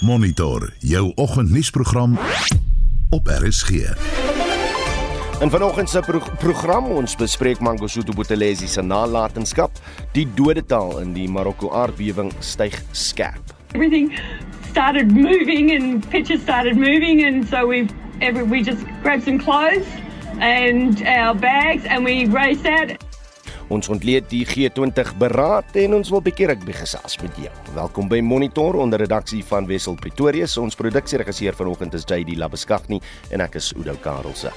[0.00, 2.18] Monitor jou oggendnuusprogram
[3.10, 3.70] op RSG.
[5.40, 9.70] In vanoggend se pro program ons bespreek Mangosuthu Buthelezi se nalatenskap,
[10.12, 13.52] die dodetal in die Marokko aardbewing styg skerp.
[13.74, 14.18] everything
[14.70, 17.86] started moving and pictures started moving and so we
[18.20, 19.86] every, we just grabbed some clothes
[20.40, 23.09] and our bags and we raced out
[23.70, 27.52] Ons ontleed die G20 beraad en ons wil bietjie rugby gesels met jou.
[27.76, 30.56] Welkom by Monitor onder redaksie van Wessel Pretorius.
[30.58, 32.98] Ons produksieregisseur vanoggend is JD Labeskagni
[33.30, 34.50] en ek is Udo Karelse.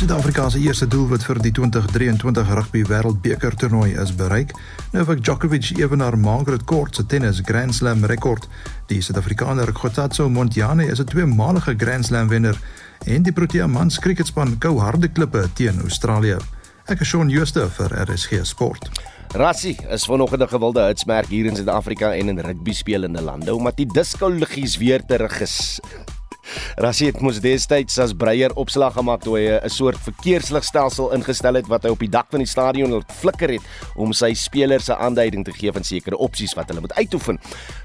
[0.00, 4.54] Suid-Afrika se eerste doelwit vir die 2023 Rugby Wêreldbeker toernooi is bereik.
[4.94, 8.48] Novak Djokovic ewenaar Margaret Court se tennis Grand Slam rekord.
[8.88, 12.56] Die Suid-Afrikaner Kgotsatso Montjane is 'n tweemalige Grand Slam wenner
[13.06, 16.38] en die Protea mans kriketspan kou harde klippe teen Australië.
[16.90, 18.90] Ek is Shaun Schuster vir RSG Sport.
[19.38, 23.76] Rassie is vanoggend 'n gewilde hitsmerk hier in Suid-Afrika en in rugby spelende lande omdat
[23.76, 25.80] die diskologies weer terug is.
[26.76, 31.66] Rassie het mos destyds as breier opslag gemaak toe hy 'n soort verkeersligstelsel ingestel het
[31.68, 33.62] wat hy op die dak van die stadion laat flikker het
[33.96, 37.38] om sy spelers 'n aanduiding te gee van sekere opsies wat hulle moet uitoefen.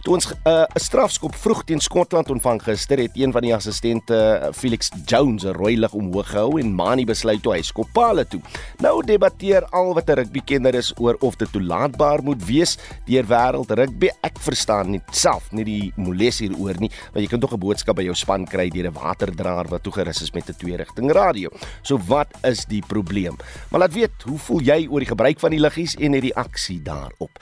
[0.04, 4.52] Toe ons 'n uh, strafskop vroeg teen Skotland ontvang gister het een van die assistente
[4.54, 8.42] Felix Jones 'n rooi lig omhoog gehou en Mani besluit toe hy skop paal toe.
[8.80, 13.72] Nou debatteer al wat 'n rugbykenner is oor of dit toelaatbaar moet wees deur wêreld
[13.72, 14.10] rugby.
[14.22, 17.96] Ek verstaan nie self nie die moles hieroor nie, want jy kan tog 'n boodskap
[17.96, 21.50] by jou span kry deur 'n waterdraer wat toegerus is met 'n twee-rigting radio.
[21.82, 23.38] So wat is die probleem?
[23.70, 26.82] Maar laat weet, hoe voel jy oor die gebruik van die liggies en die reaksie
[26.82, 27.40] daarop?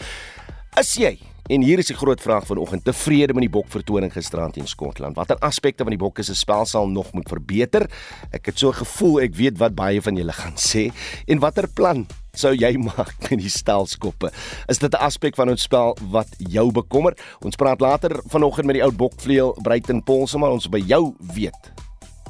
[0.76, 1.20] Is jy
[1.52, 5.16] En hier is die groot vraag vanoggend: tevrede met die bokvertoning gisterand teen Skotland?
[5.16, 7.90] Watter aspekte van die bokke se spel sal nog moet verbeter?
[8.32, 10.92] Ek het so 'n gevoel ek weet wat baie van julle gaan sê
[11.28, 14.31] en watter plan sou jy maak met die stelskoppe?
[14.67, 17.14] Is dit 'n aspek van ons spel wat jou bekommer?
[17.42, 21.72] Ons praat later vanoggend met die ou bokvleuel Bruiten Polse, maar ons by jou weet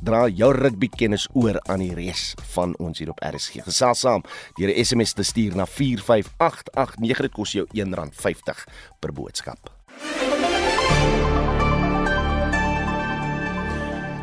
[0.03, 3.63] dra jou rugby kennis oor aan die res van ons hier op RSG.
[3.63, 4.23] Gesels saam
[4.57, 8.67] deur 'n SMS te stuur na 45889 dit kos jou R1.50
[8.99, 9.71] per boodskap.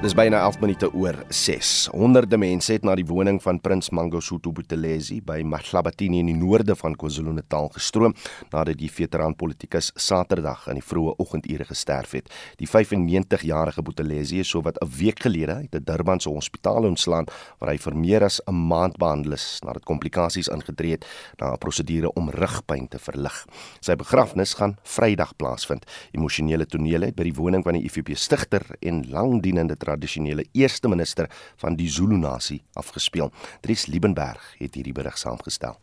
[0.01, 1.91] Dis byna 11 minute oor 6.
[1.93, 6.73] Honderde mense het na die woning van Prins Mangosuthu Buthelezi by Mahlabatini in die noorde
[6.81, 8.15] van KwaZulu-Natal gestroom
[8.49, 12.31] nadat die veteran politikus Saterdag in die vroeë oggendure gesterf het.
[12.57, 17.29] Die 95-jarige Buthelezi is sowat 'n week gelede uit 'n Durbanse hospitaal ontslaan
[17.59, 21.05] waar hy vir meer as 'n maand behandel is nadat komplikasies ingetree het
[21.39, 23.47] na 'n prosedure om rugpyn te verlig.
[23.81, 25.85] Sy begrafnis gaan Vrydag plaasvind.
[26.13, 31.31] Emosionele tonele het by die woning van die IFP stigter en langdienende tradisionele eerste minister
[31.61, 33.33] van die Zulu nasie afgespeel.
[33.61, 35.79] Dries Liebenberg het hierdie berig saamgestel.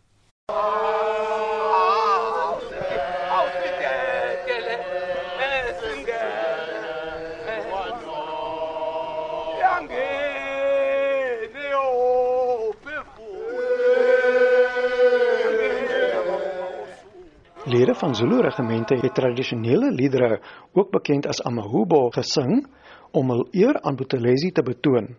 [17.67, 20.39] Lede van Zulu regimente het tradisionele liedere,
[20.71, 22.63] ook bekend as Amahubo, gesing
[23.11, 25.15] om hul eer aan Buthelezi te betoon.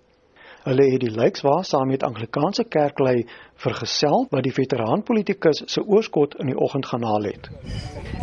[0.68, 3.26] Hulle het die lijkswa saam met Anglikaanse kerklei
[3.62, 7.48] vergesel wat die veteraanpolitikus se oorskot in die oggend gaan haal het.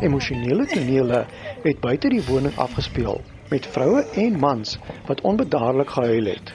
[0.01, 1.23] Emosionele tonele
[1.63, 4.77] het buite die woning afgespeel met vroue en mans
[5.07, 6.53] wat onbedaarlik gehuil het.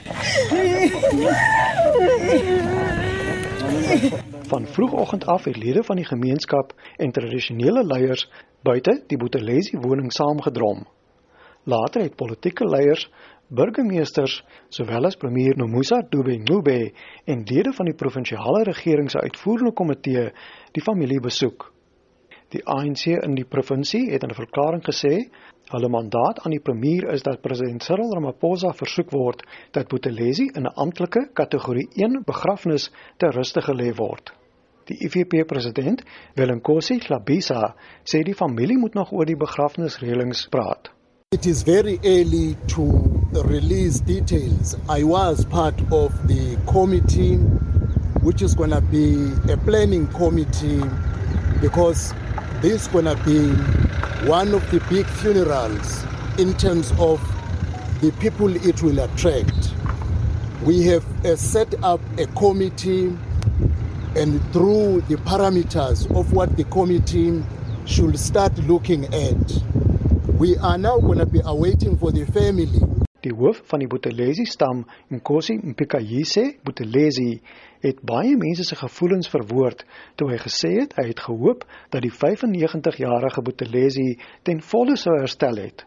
[4.52, 8.30] Van vroegoggend af het lede van die gemeenskap en tradisionele leiers
[8.62, 10.86] buite die Buthelezi woning saamgedrom.
[11.70, 13.04] Later het politieke leiers,
[13.48, 14.40] burgemeesters,
[14.74, 16.78] sowel as premier Nomusa Dube-Ngube
[17.30, 20.30] en lede van die provinsiale regering se uitvoerende komitee
[20.74, 21.68] die familie besoek.
[22.50, 25.14] Die ANC in die provinsie het in 'n verklaring gesê
[25.70, 30.66] hulle mandaat aan die premier is dat president Cyril Ramaphosa versoek word dat Buthelezi in
[30.66, 34.32] 'n amptelike kategorie 1 begrafnis ter ruste gelê word.
[34.84, 36.02] Die IFP president,
[36.34, 40.90] Welenkosi Hlabisa, sê die familie moet nog oor die begrafnisreëlings praat.
[41.32, 42.82] It is very early to
[43.44, 44.76] release details.
[44.88, 47.36] I was part of the committee,
[48.24, 50.82] which is going to be a planning committee,
[51.60, 52.12] because
[52.60, 53.46] this is going to be
[54.28, 56.04] one of the big funerals
[56.36, 57.20] in terms of
[58.00, 59.72] the people it will attract.
[60.64, 63.16] We have uh, set up a committee,
[64.16, 67.40] and through the parameters of what the committee
[67.86, 69.62] should start looking at,
[70.40, 72.80] we are now going to be awaiting for the family
[73.20, 77.42] Die hoof van die Buthelezi stam, Nkosi Mpikayise Buthelezi,
[77.84, 79.84] het baie mense se gevoelens verwoord
[80.16, 84.06] toe hy gesê het hy het gehoop dat die 95-jarige Buthelezi
[84.48, 85.84] ten volle sou herstel het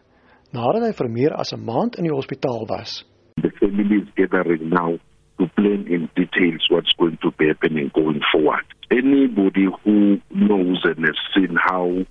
[0.54, 3.02] nadat hy vir meer as 'n maand in die hospitaal was.
[3.42, 5.02] The family is gathering now
[5.38, 8.62] to plan in details what's going to be happening going forward.
[8.90, 12.06] Anybody who knows and has seen how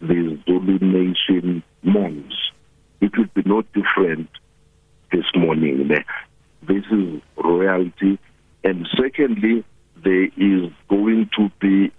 [0.00, 2.34] the Zulu nation mourns,
[3.00, 4.28] it will be no different
[5.12, 5.88] this morning.
[6.68, 8.18] This is royalty.
[8.62, 9.64] And secondly,
[10.04, 11.92] there is going to be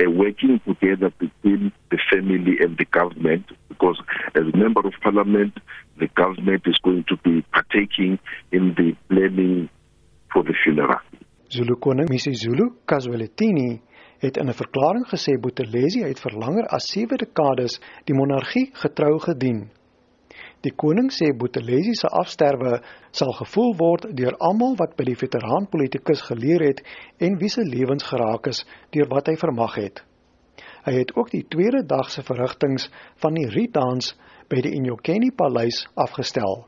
[0.00, 4.00] a working together between the family and the government because
[4.34, 5.54] as a member of parliament,
[5.98, 8.18] the government is going to be partaking
[8.52, 9.68] in the planning
[10.32, 10.98] for the funeral.
[11.50, 13.80] Zulu koning Misi Zulu Kazwelithini
[14.18, 19.18] het in 'n verklaring gesê Buthelezi het vir langer as 7 dekades die monargie getrou
[19.18, 19.70] gedien.
[20.60, 22.80] Die koning sê Buthelezi se afsterwe
[23.10, 26.82] sal gevoel word deur almal wat by die veteraanpolitikus geleer het
[27.18, 30.02] en wie se lewens geraak is deur wat hy vermag het.
[30.84, 32.88] Hy het ook die tweede dag se verrigtinge
[33.22, 34.16] van die Rietdans
[34.48, 36.66] by die Inyokeni Paleis afgestel.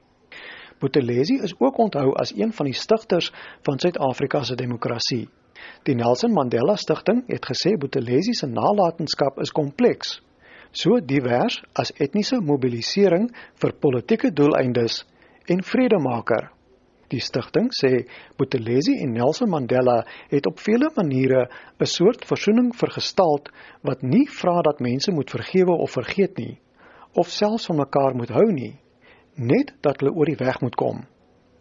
[0.81, 3.33] Buthelezi is ook onthou as een van die stigters
[3.67, 5.27] van Suid-Afrika se demokrasie.
[5.89, 10.21] Die Nelson Mandela Stichting het gesê Buthelezi se nalatenskap is kompleks,
[10.73, 13.31] so divers as etniese mobilisering
[13.63, 15.05] vir politieke doeleindes
[15.49, 16.51] en vredemaker.
[17.11, 18.05] Die stigting sê
[18.39, 21.49] Buthelezi en Nelson Mandela het op vele maniere
[21.81, 23.41] 'n soort versoening vergestaal
[23.83, 26.61] wat nie vra dat mense moet vergewe of vergeet nie
[27.15, 28.79] of selfs van mekaar moet hou nie
[29.35, 31.01] net dat hulle oor die weg moet kom.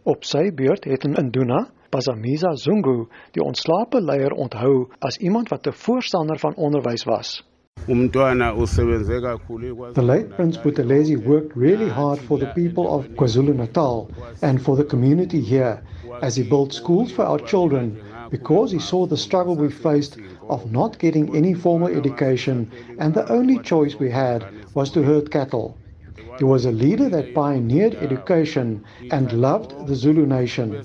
[0.03, 5.67] Op sy beurt het in Induna Bazamiza Zungu die ontslape leier onthou as iemand wat
[5.67, 7.43] 'n voorstander van onderwys was.
[7.85, 14.09] The late Prince Buthelezi worked really hard for the people of KwaZulu-Natal
[14.41, 15.81] and for the community here
[16.21, 17.97] as he built schools for our children
[18.29, 20.17] because he saw the struggle we faced
[20.47, 25.29] of not getting any formal education and the only choice we had was to herd
[25.29, 25.75] cattle.
[26.37, 30.83] He was a leader that pioneered education and loved the Zulu nation.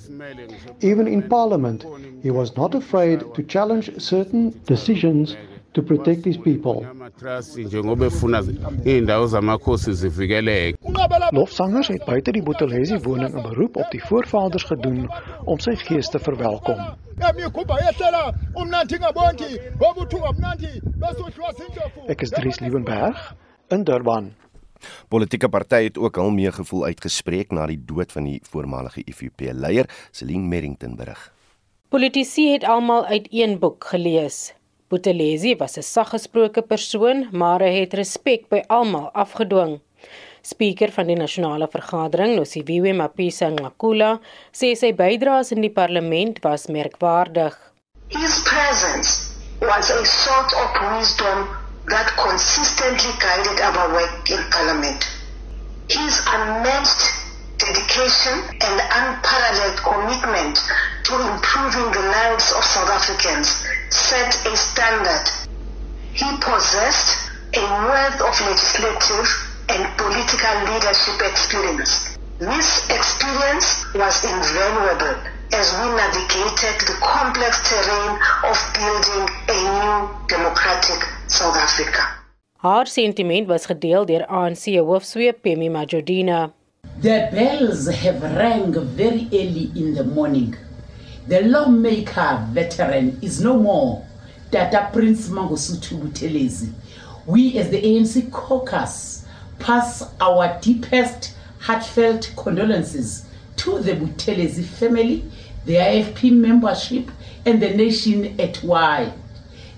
[0.80, 1.86] Even in parliament,
[2.22, 5.36] he was not afraid to challenge certain decisions
[5.74, 6.86] to protect his people.
[11.30, 15.10] Lofsangers het buite die Buthelezi woning 'n beroep op die voorvaders gedoen
[15.44, 16.78] om sy gees te verwelkom.
[22.06, 23.34] Ek is Dries Liebenberg
[23.68, 24.32] in Durban.
[25.08, 29.88] Politieke partye het ook hul meegevoel uitgespreek na die dood van die voormalige IFP leier,
[30.10, 31.30] Celine Merrington berig.
[31.88, 34.54] Politici het almal uit een boek gelees.
[34.88, 39.80] Buthelezi was 'n saggesproke persoon, maar hy het respek by almal afgedwing.
[40.42, 44.20] Spreker van die nasionale vergadering, Nosiviwe Mapisa Ngakula,
[44.52, 47.56] sê sy bydraes in die parlement was merkwaardig.
[48.08, 55.04] His presence was a sort of wisdom that consistently guided our work in Parliament.
[55.88, 57.04] His unmatched
[57.58, 60.58] dedication and unparalleled commitment
[61.04, 63.48] to improving the lives of South Africans
[63.90, 65.26] set a standard.
[66.12, 69.28] He possessed a wealth of legislative
[69.68, 72.16] and political leadership experience.
[72.38, 78.18] This experience was invaluable as we navigated the complex terrain
[78.50, 82.02] of building a new democratic South Africa.
[82.58, 86.52] Haar sentiment was gedeel deur ANC hoofsweep Pemi Majodina.
[87.00, 90.56] The bells have rang very early in the morning.
[91.28, 94.04] The lawmaker veteran is no more.
[94.50, 96.72] Tata Prince Mangosuthu Buthelezi.
[97.26, 99.24] We as the ANC caucus
[99.60, 105.24] pass our deepest heartfelt condolences to the Buthelezi family,
[105.66, 107.10] the IFP membership
[107.46, 109.12] and the nation at wide.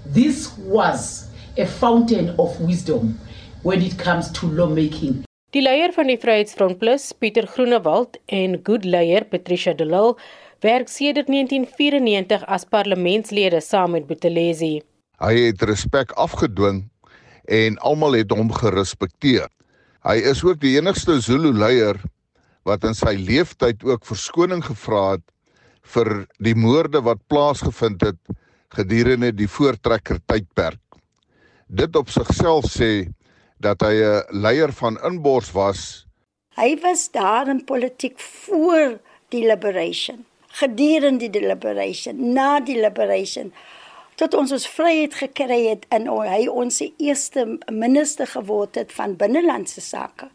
[0.04, 1.28] This was
[1.58, 3.18] a fountain of wisdom
[3.62, 5.24] when it comes to lawmaking.
[5.54, 10.16] Die leier van die Vryheidsfront Plus, Pieter Groenewald en good leier Patricia de Lille
[10.60, 14.80] werk sedert 1994 as parlementslede saam met Buthelezi.
[15.22, 16.82] Hy het respek afgedwing
[17.48, 19.46] en almal het hom gerespekteer.
[20.06, 21.98] Hy is ook die enigste Zulu leier
[22.66, 25.24] wat in sy lewenstyd ook verskoning gevra het
[25.94, 28.18] vir die moorde wat plaasgevind het
[28.76, 30.80] gedurende die voortrekker tydperk.
[31.66, 33.08] Dit op sigself sê
[33.58, 36.06] dat hy 'n leier van inbors was.
[36.56, 43.52] Hy was daar in politiek voor die liberation, gedurende die liberation, na die liberation
[44.16, 49.80] tot ons ons vryheid gekry het en hy ons eerste minister geword het van binnelandse
[49.84, 50.30] sake.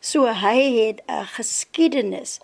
[0.00, 2.38] So hy het 'n geskiedenis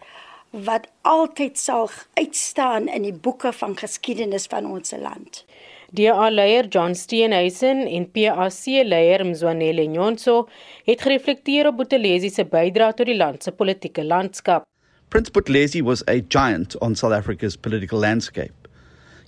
[0.50, 5.45] wat altyd sal uitstaan in die boeke van geskiedenis van ons land.
[5.90, 10.49] DA-leier John Steenhuisen en PAC-leier Mzwanele Nyonso
[10.87, 14.66] het gereflekteer op Buthelezi se bydrae tot die land se politieke landskap.
[15.09, 18.54] Prince Buthelezi was a giant on South Africa's political landscape.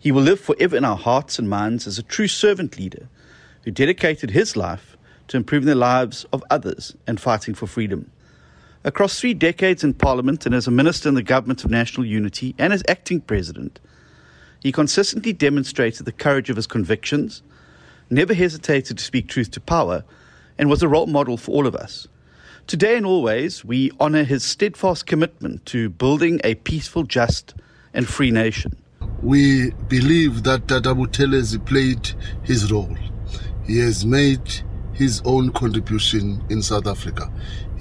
[0.01, 3.09] He will live forever in our hearts and minds as a true servant leader
[3.65, 4.97] who dedicated his life
[5.29, 8.11] to improving the lives of others and fighting for freedom.
[8.85, 12.53] Across three decades in Parliament and as a Minister in the Government of National Unity
[12.59, 13.79] and as acting President,
[14.61, 17.43] he consistently demonstrated the courage of his convictions,
[18.11, 20.03] never hesitated to speak truth to power,
[20.59, 22.09] and was a role model for all of us.
[22.67, 27.55] Today and always, we honour his steadfast commitment to building a peaceful, just,
[27.95, 28.73] and free nation.
[29.23, 32.13] We believe that Tata Buthelezi played
[32.43, 32.97] his role.
[33.65, 34.63] He has made
[34.93, 37.33] his own contribution in South Africa.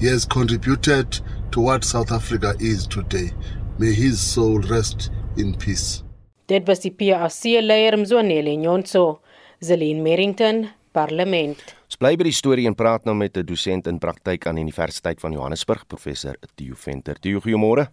[0.01, 3.29] He has contributed to what South Africa is today.
[3.77, 6.01] May his soul rest in peace.
[6.49, 9.21] Dit was die PAC-leier Mzwanele Nyonso,
[9.61, 11.61] Zelin Merrington, Parlement.
[11.85, 14.65] Ons bly by die storie en praat nou met 'n dosent in praktyk aan die
[14.65, 17.19] Universiteit van Johannesburg, professor Theo Venter.
[17.19, 17.91] Theo, goeiemôre.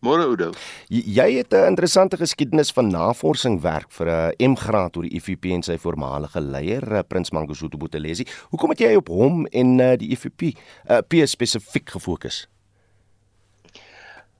[0.00, 0.52] Môre Oudo.
[0.88, 5.62] Jy het 'n interessante geskiedenis van navorsing werk vir 'n M-graad oor die IFP en
[5.62, 8.26] sy voormalige leier, eh, Prins Mangosuthu Buthelezi.
[8.50, 12.48] Hoekom het jy op hom en uh, die IFP uh, P spesifiek gefokus?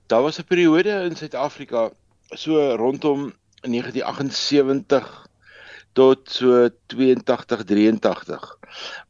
[0.06, 1.90] Daar was 'n periode in Suid-Afrika
[2.30, 5.29] so rondom 1978
[5.99, 8.44] tot so 82 83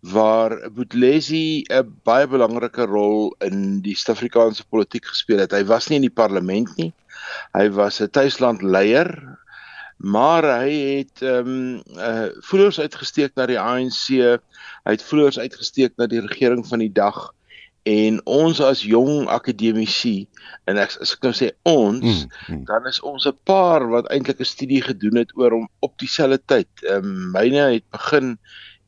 [0.01, 5.53] waar Boetlesi 'n baie belangrike rol in die Suid-Afrikaanse politiek gespeel het.
[5.53, 6.93] Hy was nie in die parlement nie.
[7.53, 9.11] Hy was 'n tuislandleier,
[9.97, 14.09] maar hy het ehm um, uh voelers uitgesteek na die ANC.
[14.85, 17.35] Hy het voelers uitgesteek na die regering van die dag
[17.89, 20.29] en ons as jong akademici
[20.69, 22.65] en ek as ek nou sê ons mm, mm.
[22.69, 26.41] dan is ons 'n paar wat eintlik 'n studie gedoen het oor om op dieselfde
[26.47, 26.69] tyd.
[26.85, 28.39] Ehm um, myne het begin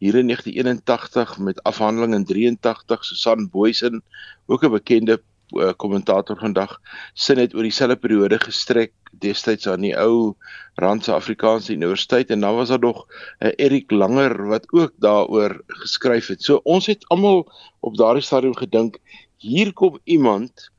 [0.02, 4.02] hier in 1981 met afhandeling in 83 Susan Boysen
[4.46, 6.80] ook 'n bekende eh, kommentator uh, vandag
[7.14, 10.34] sin het oor dieselfde periode gestrek destyds aan die ou
[10.80, 13.06] Randse Afrikaanse Universiteit en dan was daar nog
[13.40, 16.42] 'n uh, Erik Langer wat ook daaroor geskryf het.
[16.42, 18.98] So ons het almal op daardie stadium gedink
[19.36, 20.70] hier kom iemand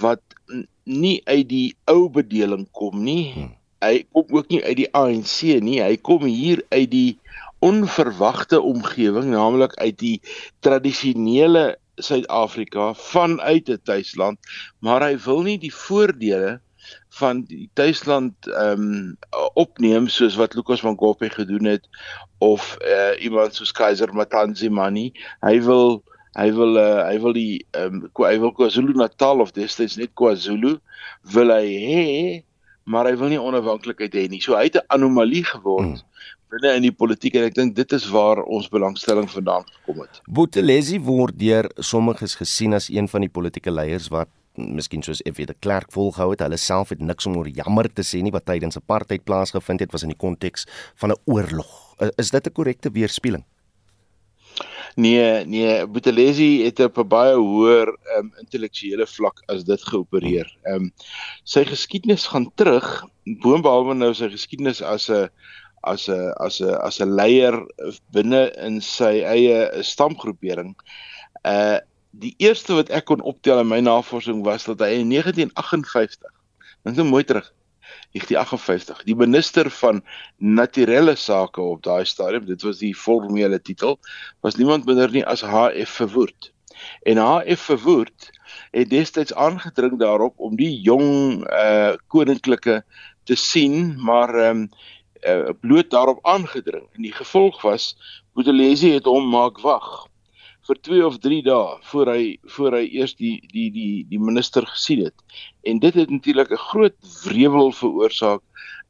[0.00, 0.20] wat
[0.84, 3.32] nie uit die ou bedeling kom nie.
[3.32, 3.54] Hmm.
[3.84, 5.78] Hy kom ook nie uit die ANC nie.
[5.82, 7.18] Hy kom hier uit die
[7.62, 10.16] onverwagte omgewing, naamlik uit die
[10.64, 14.38] tradisionele Suid-Afrika vanuit 'n tuisland,
[14.78, 16.60] maar hy wil nie die voordele
[17.08, 19.16] van die tuisland ehm um,
[19.54, 21.88] opneem soos wat Lucas van Gophe gedoen het
[22.38, 25.12] of uh, iemand soos Kaiser Matanzimani.
[25.40, 26.02] Hy wil
[26.38, 30.78] hy wil uh, hy wil die ehm um, hy wil KwaZulu-Natal of destyds net KwaZulu
[31.34, 32.06] wil hy hê,
[32.84, 34.40] maar hy wil nie onafhanklikheid hê nie.
[34.40, 35.98] So hy het 'n anomalie geword.
[35.98, 36.06] Hmm
[36.52, 40.20] binne in die politiek en ek dink dit is waar ons belangstelling vandaan gekom het.
[40.26, 44.28] Buthelezi word deur sommiges gesien as een van die politieke leiers wat
[44.58, 45.46] miskien soos F.W.
[45.46, 46.42] de Klerk volgehou het.
[46.42, 49.94] Hulle self het niks om oor jammer te sê nie wat tydens apartheid plaasgevind het
[49.94, 50.66] was in die konteks
[50.98, 51.94] van 'n oorlog.
[52.16, 53.44] Is dit 'n korrekte weerspieëling?
[54.98, 60.56] Nee, nee, Buthelezi het op 'n baie hoër um, intellektuele vlak as dit geopereer.
[60.62, 60.92] Ehm um,
[61.44, 65.28] sy geskiedenis gaan terug boonbehalwe nou sy geskiedenis as 'n
[65.82, 67.56] as 'n as 'n as 'n leier
[68.12, 70.74] binne in sy eie stamgroepering.
[71.44, 71.78] Uh
[72.10, 76.32] die eerste wat ek kon optel in my navorsing was dat hy in 1958,
[76.82, 77.52] dink nou mooi terug,
[78.16, 80.00] 1958, die minister van
[80.36, 83.98] naturelle sake op daai stadium, dit was die formele titel,
[84.40, 86.52] was niemand minder nie as HF Verwoerd.
[87.02, 88.30] En HF Verwoerd
[88.70, 92.82] het destyds aangedring daarop om die jong uh koninklike
[93.28, 94.70] te sien, maar ehm um,
[95.26, 96.86] uh, bloot daarop aangedring.
[96.94, 97.96] En die gevolg was
[98.34, 100.08] Boetelesi het hom maak wag
[100.68, 104.66] vir 2 of 3 dae voor hy voor hy eers die die die die minister
[104.68, 105.14] gesien het.
[105.64, 108.42] En dit het natuurlik 'n groot wrevel veroorsaak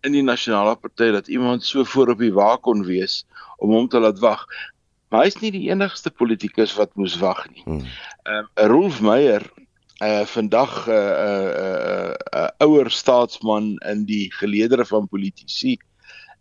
[0.03, 3.25] in die nasionale party dat iemand so voor op die wa kon wees
[3.59, 4.47] om hom te laat wag.
[5.11, 7.63] Maar hy's nie die enigste politikus wat moes wag nie.
[7.65, 7.83] Hmm.
[8.25, 9.47] Ehm um, Rolf Meyer
[10.03, 15.09] uh vandag 'n uh, 'n uh, 'n uh, uh, ouer staatsman in die geleedere van
[15.09, 15.79] politici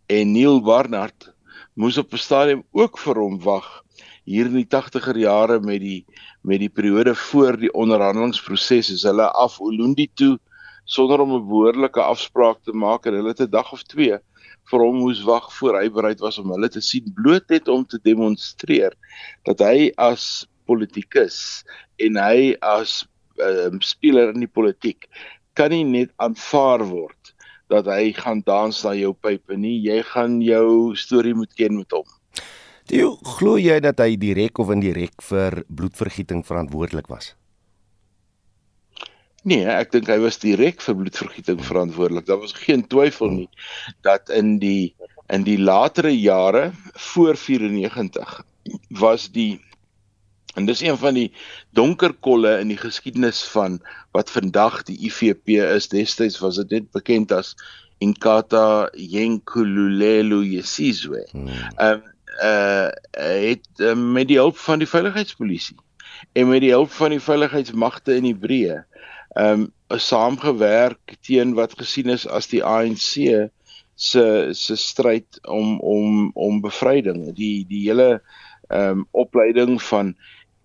[0.08, 1.28] en Neil Barnard
[1.76, 3.66] moes op 'n stadium ook vir hom wag
[4.24, 6.06] hier in die 80er jare met die
[6.42, 10.38] met die periode voor die onderhandelingsproses is hulle af Ulundi toe
[10.84, 14.18] sonder om 'n behoorlike afspraak te maak en hulle het 'n dag of 2
[14.70, 17.84] vir hom moes wag voor hy bereid was om hulle te sien bloot net om
[17.84, 18.96] te demonstreer
[19.44, 21.64] dat hy as politikus
[21.96, 23.04] en hy as
[23.36, 25.08] um, speler in die politiek
[25.52, 27.34] kan nie net aanvaar word
[27.68, 29.76] dat hy gaan dans na jou pype nie.
[29.84, 32.06] Jy gaan jou storie moet ken met hom.
[32.88, 33.04] Jy
[33.36, 37.34] glo jy dat hy direk of indirek vir bloedvergieting verantwoordelik was?
[39.48, 42.26] Nee, ek dink hy was direk vir bloedvergieting verantwoordelik.
[42.26, 43.48] Daar was geen twyfel nie
[44.06, 44.94] dat in die
[45.28, 46.70] in die latere jare
[47.12, 48.40] voor 94
[48.96, 49.60] was die
[50.58, 51.30] en dis een van die
[51.78, 53.78] donker kolle in die geskiedenis van
[54.16, 55.90] wat vandag die IFP is.
[55.92, 57.54] Destyds was dit net bekend as
[58.02, 61.26] Inkatha Yenkululelo Yesizwe.
[61.32, 61.50] Hmm.
[61.76, 62.88] Ehm um, uh
[63.18, 65.76] het uh, met die hulp van die veiligheidspolisie
[66.38, 68.76] en met die hulp van die veiligheidsmagte in Hebreë
[69.34, 73.50] ehm um, saamgewerk teen wat gesien is as die ANC
[73.94, 78.20] se se stryd om om om bevryding die die hele
[78.68, 80.14] ehm um, opleiding van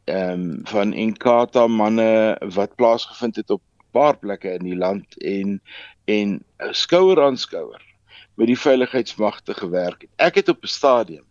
[0.05, 5.62] ehm um, van Inkatha manne wat plaasgevind het op paar plekke in die land en
[6.05, 7.81] en skouer aan skouer
[8.36, 10.10] met die veiligheidsmagte gewerk het.
[10.15, 11.25] Ek het op 'n stadium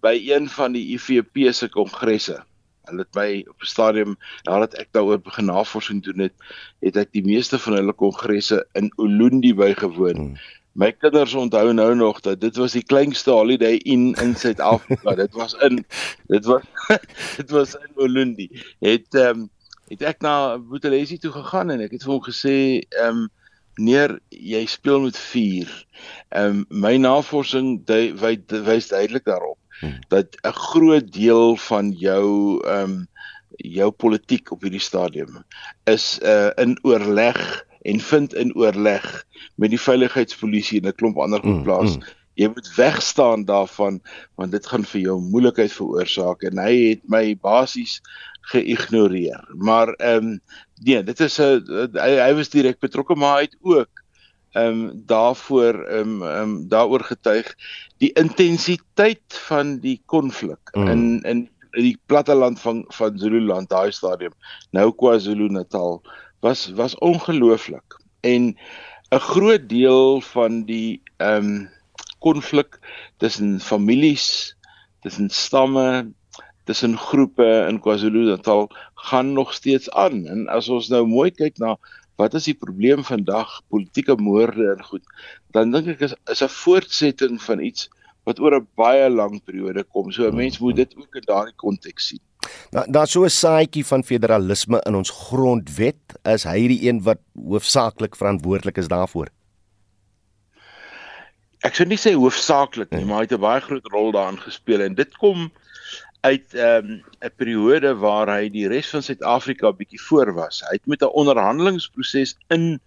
[0.00, 2.44] by een van die IFP se kongresse
[2.88, 4.16] Hulle het my op 'n stadium
[4.48, 6.34] nadat ek daaroor begin navorsing doen het,
[6.80, 10.16] het ek die meeste van hulle kongresse in Ulundi bygewoon.
[10.16, 10.36] Hmm.
[10.78, 15.14] My kinders onthou nou nog dat dit was die kleinste holiday in in Suid-Afrika.
[15.14, 15.84] dit was in
[16.26, 16.62] dit was
[17.38, 18.48] dit was in Ulundi.
[18.78, 19.48] Het ehm um,
[19.88, 22.54] het ek na Boetelesi toe gegaan en ek het vir hom gesê
[22.94, 23.26] ehm um,
[23.78, 25.74] neer jy speel met vuur.
[26.28, 27.82] Ehm um, my navorsing
[28.62, 29.98] wys duidelik daarop hmm.
[30.14, 33.06] dat 'n groot deel van jou ehm um,
[33.58, 35.42] jou politiek op hierdie stadium
[35.90, 39.06] is uh in oorleg en vind in oorleg
[39.56, 41.96] met die veiligheidspolisie en 'n klomp ander goed hmm, plaas.
[41.96, 42.16] Mm, mm.
[42.38, 44.00] Jy moet wegstaan daarvan
[44.38, 48.00] want dit gaan vir jou moeilikheid veroorsaak en hy het my basies
[48.52, 49.44] geïgnoreer.
[49.54, 50.40] Maar ehm um,
[50.84, 54.04] nee, dit is 'n hy, hy was direk betrokke maar hy het ook
[54.52, 57.54] ehm um, daarvoor ehm um, ehm um, daaroor getuig
[57.98, 60.88] die intensiteit van die konflik mm.
[60.88, 64.32] in in die platteland van van Zululand daai stadium
[64.70, 66.02] nou KwaZulu-Natal
[66.40, 68.00] was was ongelooflik.
[68.20, 68.56] En
[69.10, 71.70] 'n groot deel van die ehm um,
[72.18, 72.78] konflik
[73.16, 74.56] tussen families
[75.00, 76.12] tussen stamme
[76.64, 80.26] tussen groepe in KwaZulu-Natal gaan nog steeds aan.
[80.26, 81.78] En as ons nou mooi kyk na
[82.16, 85.04] wat is die probleem vandag politieke moorde en goed
[85.54, 87.88] dan dink ek is is 'n voortsetting van iets
[88.26, 90.12] wat oor 'n baie lang periode kom.
[90.12, 92.24] So 'n mens moet dit ook in daardie konteks sien
[92.70, 97.20] Nou daar's so 'n saaitjie van federalisme in ons grondwet is hy die een wat
[97.34, 99.28] hoofsaaklik verantwoordelik is daarvoor
[101.66, 104.80] Ek sou nie sê hoofsaaklik nie, maar hy het 'n baie groot rol daarin gespeel
[104.80, 105.50] en dit kom
[106.22, 110.62] uit ehm, 'n um, periode waar hy die res van Suid-Afrika bietjie voor was.
[110.68, 112.80] Hy het met 'n onderhandelingsproses in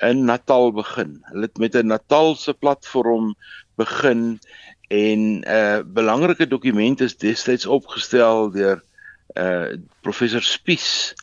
[0.00, 1.20] in Natal begin.
[1.30, 3.34] Hulle het met 'n Natalse platform
[3.76, 4.40] begin
[4.88, 8.82] en 'n uh, belangrike dokument is destyds opgestel deur
[9.36, 11.14] uh professor Spies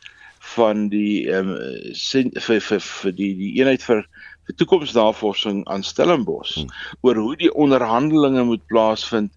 [0.56, 4.04] van die ehm um, vir vir vir die die eenheid vir
[4.46, 6.70] vir toekomsnavorsing aan Stellenbosch hmm.
[7.06, 9.30] oor hoe die onderhandelinge moet plaasvind,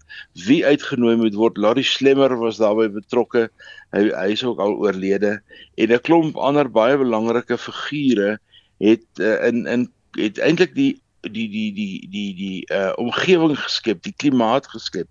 [0.46, 1.60] wie uitgenooi moet word.
[1.62, 3.46] Larry Slemmer was daarbey betrokke.
[3.94, 5.38] Hy hy is ook al oorlede
[5.76, 8.38] en 'n klomp ander baie belangrike figure
[8.82, 14.02] het uh, in in het eintlik die die die die die die uh omgewing geskep,
[14.02, 15.08] die klimaat geskep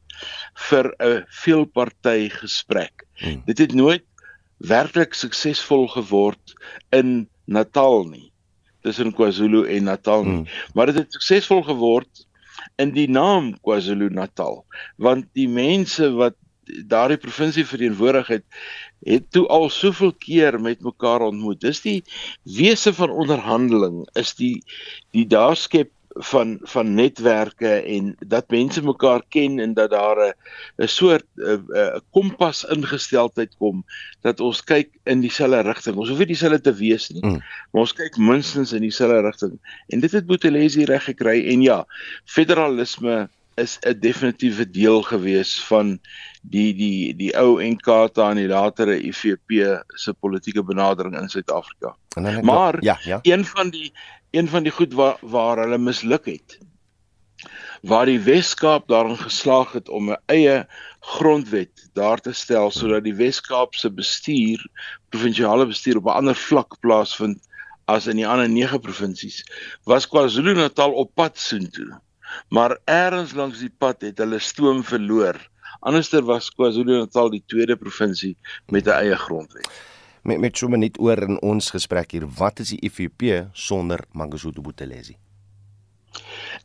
[0.70, 3.05] vir 'n veelparty gesprek.
[3.16, 3.42] Hmm.
[3.46, 4.04] Dit het nooit
[4.58, 6.56] werklik suksesvol geword
[6.90, 8.32] in Natal nie
[8.86, 10.34] tussen KwaZulu en Natal nie.
[10.44, 10.48] Hmm.
[10.74, 12.26] Maar dit het suksesvol geword
[12.82, 14.64] in die naam KwaZulu-Natal
[15.02, 18.46] want die mense wat daardie provinsie verteenwoordig het
[19.06, 21.60] het toe al soveel keer met mekaar ontmoet.
[21.62, 22.00] Dis die
[22.44, 24.64] wese van onderhandeling is die
[25.14, 30.34] die daar skep van van netwerke en dat mense mekaar ken en dat daar 'n
[30.84, 33.84] 'n soort 'n kompas ingesteldheid kom
[34.22, 35.96] dat ons kyk in dieselfde rigting.
[35.96, 37.42] Ons hoef nie dieselfde te wees nie, mm.
[37.72, 39.60] maar ons kyk minstens in dieselfde rigting.
[39.88, 41.86] En dit het Boetelesi reg gekry en ja,
[42.26, 46.00] federalisme is 'n definitiewe deel gewees van
[46.42, 49.52] die die die ou Nkata en die latere IFP
[49.88, 51.96] se politieke benadering in Suid-Afrika.
[52.42, 53.20] Maar ja, ja.
[53.22, 53.92] een van die
[54.36, 56.58] een van die goed waar waar hulle misluk het.
[57.82, 60.68] Waar die Weskaap daarin geslaag het om 'n eie
[61.00, 64.68] grondwet daar te stel sodat die Weskaap se bestuur
[65.10, 67.48] provinsiale bestuur op 'n ander vlak plaasvind
[67.86, 69.44] as in die ander 9 provinsies
[69.84, 72.02] was KwaZulu-Natal op pad soontoe.
[72.50, 75.38] Maar eers langs die pad het hulle stoom verloor.
[75.80, 79.70] Anderster was KwaZulu-Natal die tweede provinsie met 'n eie grondwet.
[80.26, 84.64] Met met so minuut oor in ons gesprek hier, wat is die IFP sonder Mangosuthu
[84.66, 85.14] Buthelezi?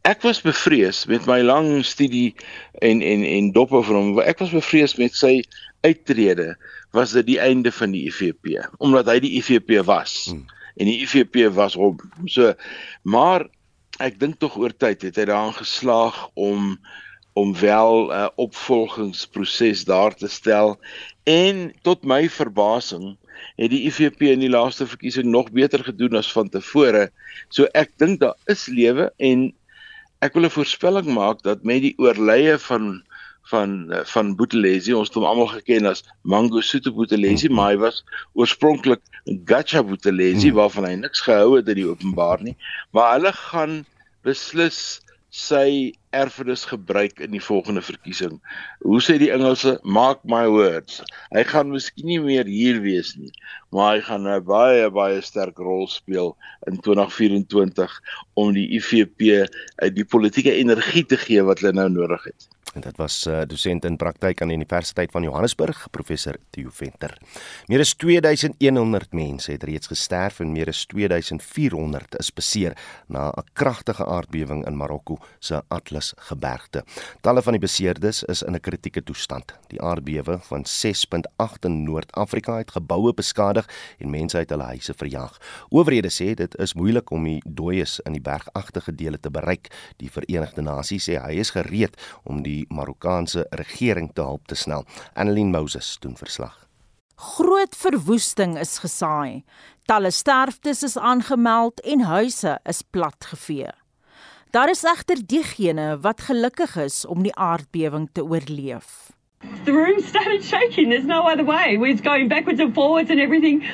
[0.09, 2.33] Ek was bevrees met my lang studie
[2.81, 4.15] en en en dop oor hom.
[4.25, 5.43] Ek was bevrees met sy
[5.85, 6.55] uittrede
[6.97, 10.31] was dit die einde van die IFP omdat hy die IFP was.
[10.31, 10.47] Hmm.
[10.81, 12.01] En die IFP was hom.
[12.33, 12.55] So
[13.05, 13.45] maar
[14.01, 16.79] ek dink tog oor tyd het hy daarin geslaag om
[17.37, 20.79] om wel 'n uh, opvolgingsproses daar te stel
[21.29, 23.20] en tot my verbasing
[23.57, 27.09] het die IFP in die laaste verkiesing nog beter gedoen as van tevore.
[27.49, 29.51] So ek dink daar is lewe en
[30.21, 33.03] ek wil 'n voorspelling maak dat met die oorlye van
[33.51, 33.71] van
[34.07, 37.55] van Boetelesi ons het hom almal geken as Mango Soto Boetelesi mm.
[37.55, 38.03] maar hy was
[38.39, 39.01] oorspronklik
[39.49, 40.59] Gacha Boetelesi mm.
[40.59, 42.57] waarvan hy niks gehou het in die openbaar nie
[42.95, 43.75] maar hulle gaan
[44.27, 45.01] beslis
[45.31, 48.41] sy erfenis gebruik in die volgende verkiesing.
[48.83, 51.01] Hoe sê die Engelse mark my words.
[51.35, 53.31] Hy gaan miskien nie meer hier wees nie,
[53.71, 58.01] maar hy gaan 'n baie baie sterk rol speel in 2024
[58.35, 59.47] om die IFP
[59.95, 62.49] die politieke energie te gee wat hulle nou nodig het.
[62.75, 67.17] En dit was uh, dosent in praktyk aan die Universiteit van Johannesburg, professor Theo Venter.
[67.67, 72.77] Meer as 2100 mense het reeds gesterf en meer as 2400 is beseer
[73.09, 76.85] na 'n kragtige aardbewing in Marokko se Atlas gebergte.
[77.21, 79.55] Talle van die beseerdes is in 'n kritieke toestand.
[79.69, 85.39] Die aardbewe van 6.8 in Noord-Afrika het geboue beskadig en mense uit hulle huise verjaag.
[85.69, 89.69] Owerhede sê dit is moeilik om die dooies in die bergagtige dele te bereik.
[89.97, 94.59] Die Verenigde Nasies sê hy is gereed om die die Marokkaanse regering te help te
[94.59, 94.85] snel.
[95.15, 96.57] Annelien Moses doen verslag.
[97.21, 99.43] Groot verwoesting is gesaai.
[99.89, 103.73] Talle sterftes is aangemeld en huise is platgevee.
[104.51, 109.11] Daar is egter diegene wat gelukkig is om die aardbewing te oorleef.
[109.65, 110.91] The room started shaking.
[110.91, 111.79] There's no other way.
[111.79, 113.65] We was going backwards and forwards and everything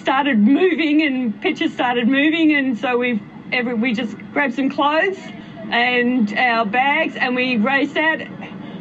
[0.00, 3.20] started moving and pictures started moving and so we
[3.52, 5.18] every we just grabbed some clothes
[5.72, 8.20] and our bags, and we raced out.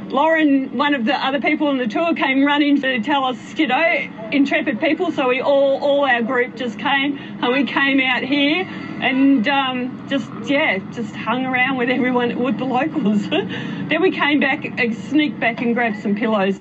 [0.09, 3.67] Lauren, one of the other people on the tour, came running to tell us, you
[3.67, 5.11] know, intrepid people.
[5.11, 10.07] So we all, all our group just came, and we came out here and um,
[10.09, 13.29] just, yeah, just hung around with everyone, with the locals.
[13.29, 16.59] then we came back, and sneaked back, and grabbed some pillows.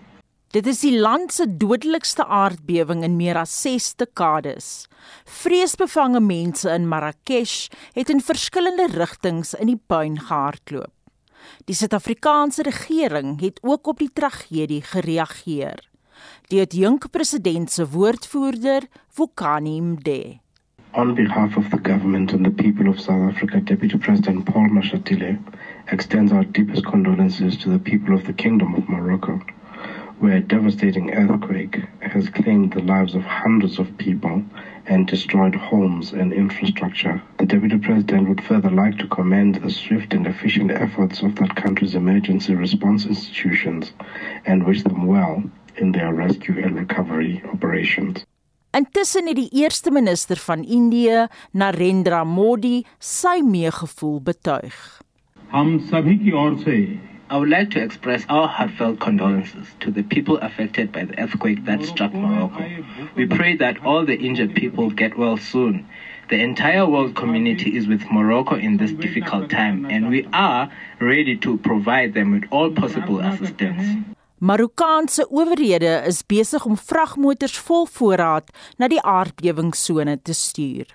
[0.48, 4.86] Dit is die land se dodelikste aardbewing in meer as 6 dekades.
[5.28, 10.94] Vreesbevange mense in Marrakesh het in verskillende rigtings in die puin gehardloop.
[11.68, 15.84] Die Suid-Afrikaanse regering het ook op die tragedie gereageer.
[16.48, 18.88] Die adjunk president se woordvoerder,
[19.20, 20.38] Vukani Mde.
[20.96, 25.36] On behalf of the government and the people of South Africa, Deputy President Paul Mashatile
[25.92, 29.40] extends our deepest condolences to the people of the Kingdom of Morocco
[30.19, 34.43] where a devastating earthquake has claimed the lives of hundreds of people
[34.85, 37.21] and destroyed homes and infrastructure.
[37.37, 41.55] The Deputy President would further like to commend the swift and efficient efforts of that
[41.55, 43.93] country's emergency response institutions
[44.45, 45.43] and wish them well
[45.77, 48.25] in their rescue and recovery operations.
[48.73, 54.73] Intussen het die eerste minister van Indië, Narendra Modi, sy meegevoel betuig.
[55.53, 56.77] हम सभी की ओर से
[57.30, 61.66] I would like to express our heartfelt condolences to the people affected by the earthquake
[61.66, 62.64] that struck Morocco.
[63.16, 65.86] We pray that all the injured people get well soon.
[66.30, 71.36] The entire world community is with Morocco in this difficult time, and we are ready
[71.38, 74.04] to provide them with all possible assistance.
[74.40, 80.86] Marokkaanse owerhede is besig om vragmotors vol voorraad na die aardbewingsone te stuur.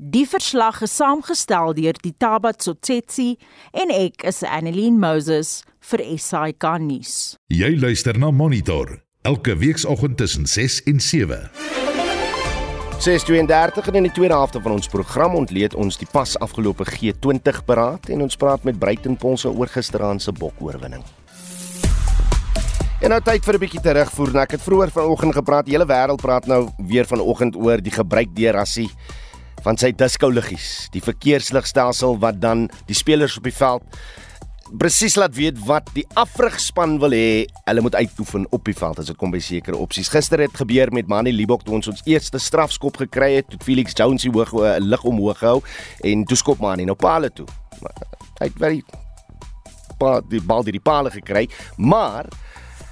[0.00, 3.34] Die verslag is saamgestel deur die Tabat Sotsetsi
[3.76, 5.58] en ek is Annelien Moses
[5.90, 7.10] vir SAK nuus.
[7.52, 8.94] Jy luister na Monitor
[9.28, 11.50] elke weekoggend tussen 6 en 7.
[12.96, 18.08] 6:32 in die tweede helfte van ons program ontleed ons die pas afgelope G20 beraad
[18.08, 21.04] en ons praat met Bruiten Ponse oor gisteraand se bokoorwinning.
[23.04, 24.36] En nou tyd vir 'n bietjie terugvoer.
[24.36, 28.28] Ek het vroeër vanoggend gepraat, die hele wêreld praat nou weer vanoggend oor die gebruik
[28.34, 28.88] deur rassie
[29.64, 34.00] van sy disco liggies, die verkeersligstelsel wat dan die spelers op die veld
[34.78, 39.10] presies laat weet wat die afrigspan wil hê hulle moet uitoefen op die veld as
[39.10, 40.10] dit kom by sekere opsies.
[40.12, 43.96] Gister het gebeur met Manny Libok toe ons ons eerste strafskop gekry het, toe Felix
[43.98, 45.58] Jones die hoog eh, lig omhoog hou
[46.06, 47.48] en toe skop Manny nou paal toe.
[48.40, 48.78] Hy het baie
[50.30, 51.44] die bal die, die paal gekry,
[51.76, 52.30] maar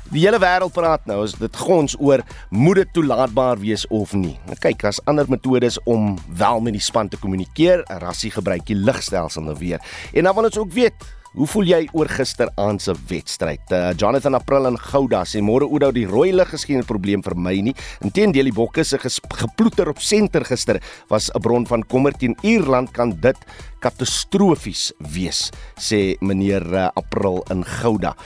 [0.09, 4.39] Die hele wêreld praat nou as dit gons oor moet dit toelaatbaar wees of nie.
[4.49, 8.79] Nou kyk, as ander metodes om wel met die span te kommunikeer, rassie gebruik die
[8.79, 9.85] ligstelsel nou weer.
[10.17, 11.05] En dan wil ons ook weet
[11.39, 13.71] Hoe voel jy oor gisteraand se wedstryd?
[13.71, 17.37] Uh, Jonathan April en Gouda sê môre Oudo die rooi lig is geen probleem vir
[17.39, 17.75] my nie.
[18.03, 20.81] Inteendeel die bokke se geploeter op senter gister
[21.13, 23.39] was 'n bron van kommer teen Ierland kan dit
[23.79, 28.17] katastrofies wees sê meneer uh, April in Gouda.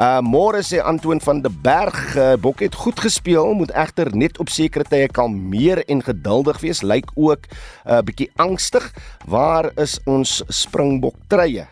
[0.00, 4.40] Uh môre sê Antoon van der Berg uh, Bok het goed gespeel, moet egter net
[4.40, 6.80] op sekere tye kalmeer en geduldig wees.
[6.80, 7.44] Lyk ook
[7.84, 8.94] 'n uh, bietjie angstig.
[9.28, 11.68] Waar is ons Springbok treie?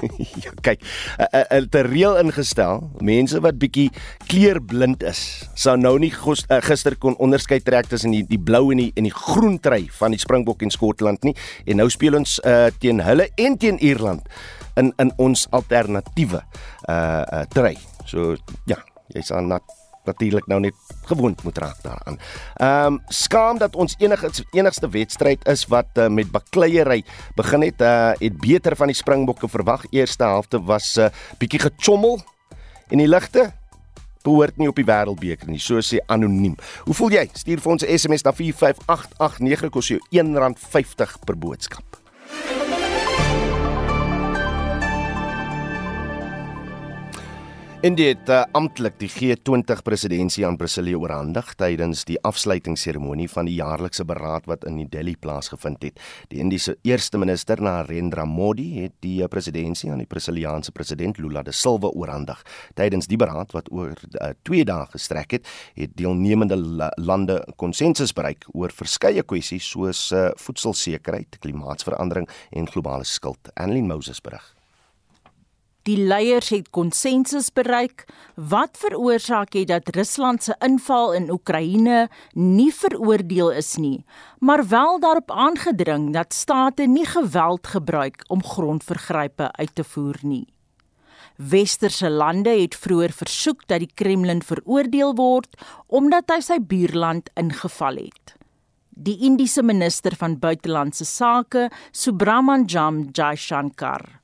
[0.44, 0.82] ja, kyk,
[1.18, 2.82] 'n 'n reël ingestel.
[3.00, 3.90] Mense wat bietjie
[4.26, 8.78] kleurblind is, sou nou nie uh, gister kon onderskei trek tussen die die blou en
[8.78, 11.34] die en die groen trui van die Springbok en Skotland nie.
[11.66, 14.22] En nou speel ons uh, teen hulle en teen Ierland
[14.76, 16.42] in in ons alternatiewe
[16.88, 17.76] uh, uh trui.
[18.04, 18.78] So ja,
[19.14, 20.74] jy's aan nat natuurlik nou net
[21.10, 22.18] gewoond moet raak daaraan.
[22.54, 27.80] Ehm um, skaam dat ons enige enigste wedstryd is wat uh, met bakleierery begin het,
[27.80, 29.84] uh, het beter van die Springbokke verwag.
[29.90, 32.20] Eerste helfte was 'n uh, bietjie gechommel
[32.88, 33.52] en die ligte
[34.26, 36.56] behoort nie op die wêreldbeker nie, so sê anoniem.
[36.84, 37.28] Hoe voel jy?
[37.32, 41.84] Stuur vir ons 'n SMS na 45889 kos jou R1.50 per boodskap.
[47.84, 53.58] En dit uh, amptelik die G20 presidentskap aan Brasilië oorhandig tydens die afsluitingsseremonie van die
[53.58, 56.00] jaarlikse beraad wat in New Delhi plaasgevind het.
[56.32, 61.44] Die Indiese eerste minister Narendra Modi het die eh, presidentskap aan die Brasiliaanse president Lula
[61.44, 62.40] da Silva oorhandig.
[62.80, 68.16] Tydens die beraad wat oor 2 uh, dae gestrek het, het deelnemende la lande konsensus
[68.16, 73.52] bereik oor verskeie kwessies soos uh, voedselsekerheid, klimaatsverandering en globale skuld.
[73.54, 74.55] Annelien Moses berig.
[75.86, 82.72] Die leiers het konsensus bereik wat veroorsaak het dat Rusland se inval in Oekraïne nie
[82.74, 84.02] veroordeel is nie,
[84.40, 90.46] maar wel daarop aangedring dat state nie geweld gebruik om grondvergrype uit te voer nie.
[91.36, 95.54] Westerse lande het vroeër versoek dat die Kremlin veroordeel word
[95.86, 98.34] omdat hy sy buurland ingeval het.
[98.90, 104.16] Die Indiese minister van buitelandse sake, Subramanyam Jaishankar,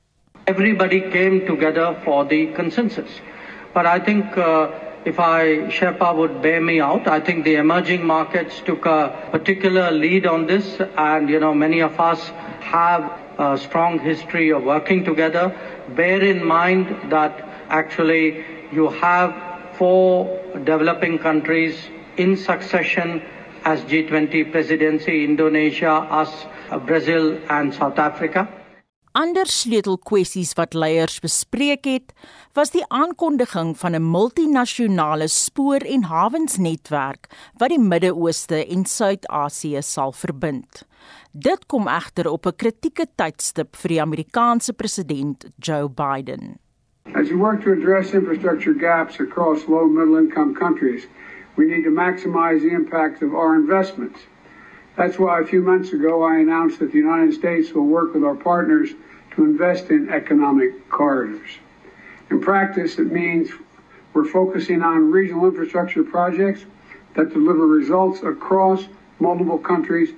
[0.47, 3.21] everybody came together for the consensus.
[3.73, 4.71] But I think uh,
[5.05, 9.91] if I Sherpa would bear me out, I think the emerging markets took a particular
[9.91, 12.29] lead on this, and you know many of us
[12.61, 15.51] have a strong history of working together.
[15.89, 19.33] Bear in mind that actually you have
[19.77, 23.21] four developing countries in succession
[23.65, 26.45] as G20 presidency: Indonesia, us,
[26.85, 28.47] Brazil, and South Africa.
[29.13, 32.15] Ander sleutelkwessies wat leiers bespreek het,
[32.57, 40.11] was die aankondiging van 'n multinasjonale spoor- en hawensnetwerk wat die Midde-Ooste en Suid-Asië sal
[40.11, 40.87] verbind.
[41.31, 46.57] Dit kom egter op 'n kritieke tydstip vir die Amerikaanse president Joe Biden.
[47.13, 51.07] As we work to address infrastructure gaps across low middle income countries,
[51.55, 54.27] we need to maximize the impact of our investments.
[54.95, 58.23] That's why a few months ago I announced that the United States will work with
[58.23, 58.89] our partners
[59.35, 61.57] to invest in economic corridors.
[62.29, 63.49] In practice, it means
[64.13, 66.65] we're focusing on regional infrastructure projects
[67.15, 68.85] that deliver results across
[69.19, 70.13] multiple countries.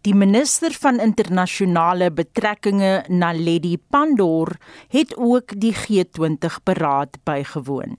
[0.00, 4.56] Die minister van internasionale betrekkinge, Naledi Pandor,
[4.88, 7.96] het ook die G20 beraad bygewoon.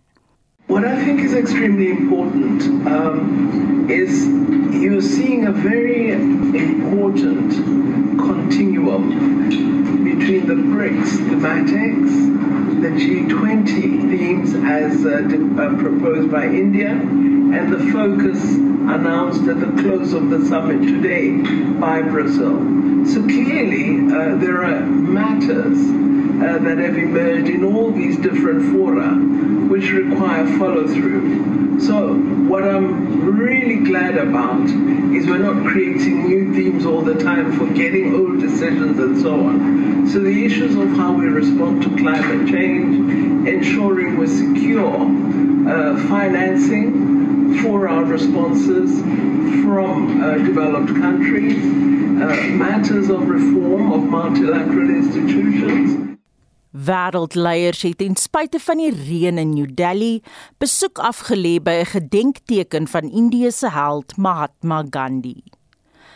[0.72, 4.26] What I think is extremely important um, is
[4.74, 7.52] you're seeing a very important
[8.18, 17.74] continuum between the BRICS thematics, the G20 themes as uh, uh, proposed by India, and
[17.74, 21.36] the focus announced at the close of the summit today
[21.82, 22.56] by Brazil.
[23.06, 25.78] So clearly, uh, there are matters
[26.42, 29.18] uh, that have emerged in all these different fora
[29.72, 31.82] which require follow through.
[31.82, 34.62] So, what I'm really glad about
[35.16, 40.08] is we're not creating new themes all the time, forgetting old decisions and so on.
[40.08, 44.98] So, the issues of how we respond to climate change, ensuring we secure
[45.68, 49.02] uh, financing for our responses
[49.64, 56.11] from uh, developed countries, uh, matters of reform of multilateral institutions.
[56.72, 60.22] Wêreldleiers het ten spyte van die reën in New Delhi
[60.64, 65.44] besoek afgelê by 'n gedenkteken van Indië se held Mahatma Gandhi.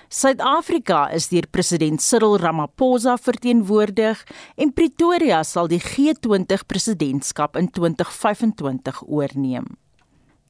[0.09, 4.23] Suid-Afrika is deur president Cyril Ramaphosa verteenwoordig
[4.55, 9.65] en Pretoria sal die G20 presidentskap in 2025 oorneem.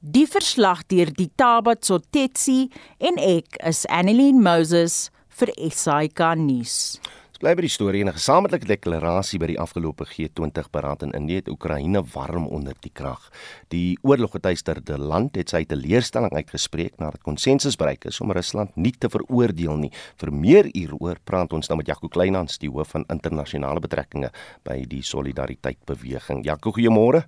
[0.00, 7.00] Die verslag deur die Tabat Sotetsi en ek is Annelien Moses vir SAK nuus.
[7.36, 11.12] Ons bly by die storie en 'n gesamentlike deklarasie by die afgelope G20 beraad in
[11.12, 13.30] Indië het Oekraïne warm onder die krag.
[13.68, 19.10] Die oorloggetuisterde land het sy teleurstelling uitgespreek nadat konsensus bereik is om Rusland nie te
[19.10, 19.92] veroordeel nie.
[20.16, 24.30] Vir meer hieroor praat ons nou met Jaco Kleinhans, die hoof van internasionale betrekkinge
[24.64, 26.42] by die Solidariteit Beweging.
[26.42, 27.26] Jaco, goeiemôre.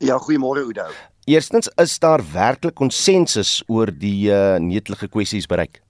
[0.00, 0.90] Ja, goeiemôre Oudo.
[1.24, 5.80] Eerstens is daar werklik konsensus oor die uh, netelige kwessies bereik.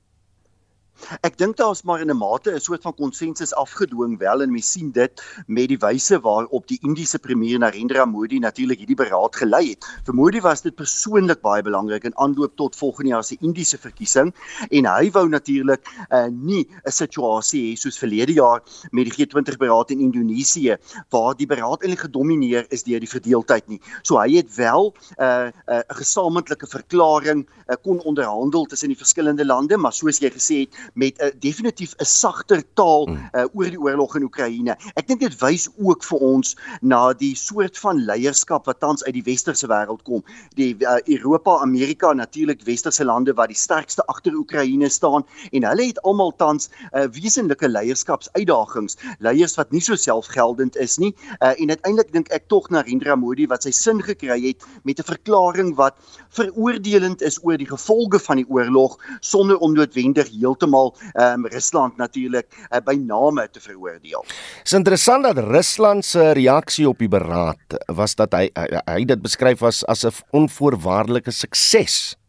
[1.27, 4.73] Ek dink daar's maar in 'n mate 'n soort van konsensus afgedwing wel en mens
[4.73, 9.71] sien dit met die wyse waarop die Indiese premier Narendra Modi natuurlik hierdie beraad gelei
[9.71, 9.85] het.
[10.05, 14.35] Vir Modi was dit persoonlik baie belangrik in aanloop tot volgende jaar se Indiese verkiesing
[14.71, 19.57] en hy wou natuurlik uh, nie 'n situasie hê soos verlede jaar met die G20
[19.59, 20.77] beraad in Indonesië
[21.11, 23.81] waar die beraad eintlik gedomeineer is deur die verdeeldheid nie.
[24.03, 28.97] So hy het wel 'n uh, 'n uh, gesamentlike verklaring uh, kon onderhandel tussen die
[28.97, 33.45] verskillende lande, maar soos jy gesê het met 'n uh, definitief 'n sagter taal uh,
[33.53, 34.77] oor die oorlog in Oekraïne.
[34.95, 39.15] Ek dink dit wys ook vir ons na die soort van leierskap wat tans uit
[39.15, 40.25] die westerse wêreld kom.
[40.57, 45.87] Die uh, Europa, Amerika, natuurlik westerse lande wat die sterkste agter Oekraïne staan en hulle
[45.87, 51.15] het almal tans uh, wesenlike leierskapsuitdagings, leiers wat nie so selfgeldend is nie.
[51.41, 54.99] Uh, en uiteindelik dink ek tog na Rendra Modi wat sy sin gekry het met
[54.99, 55.95] 'n verklaring wat
[56.31, 60.80] veroordelend is oor die gevolge van die oorlog sonder om noodwendig heeltemal
[61.15, 64.25] ehm um, Rusland natuurlik uh, by name te veroordeel.
[64.63, 69.23] Dis interessant dat Rusland se reaksie op die beraad was dat hy hy, hy dit
[69.23, 72.20] beskryf as as 'n onvoorwaardelike sukses.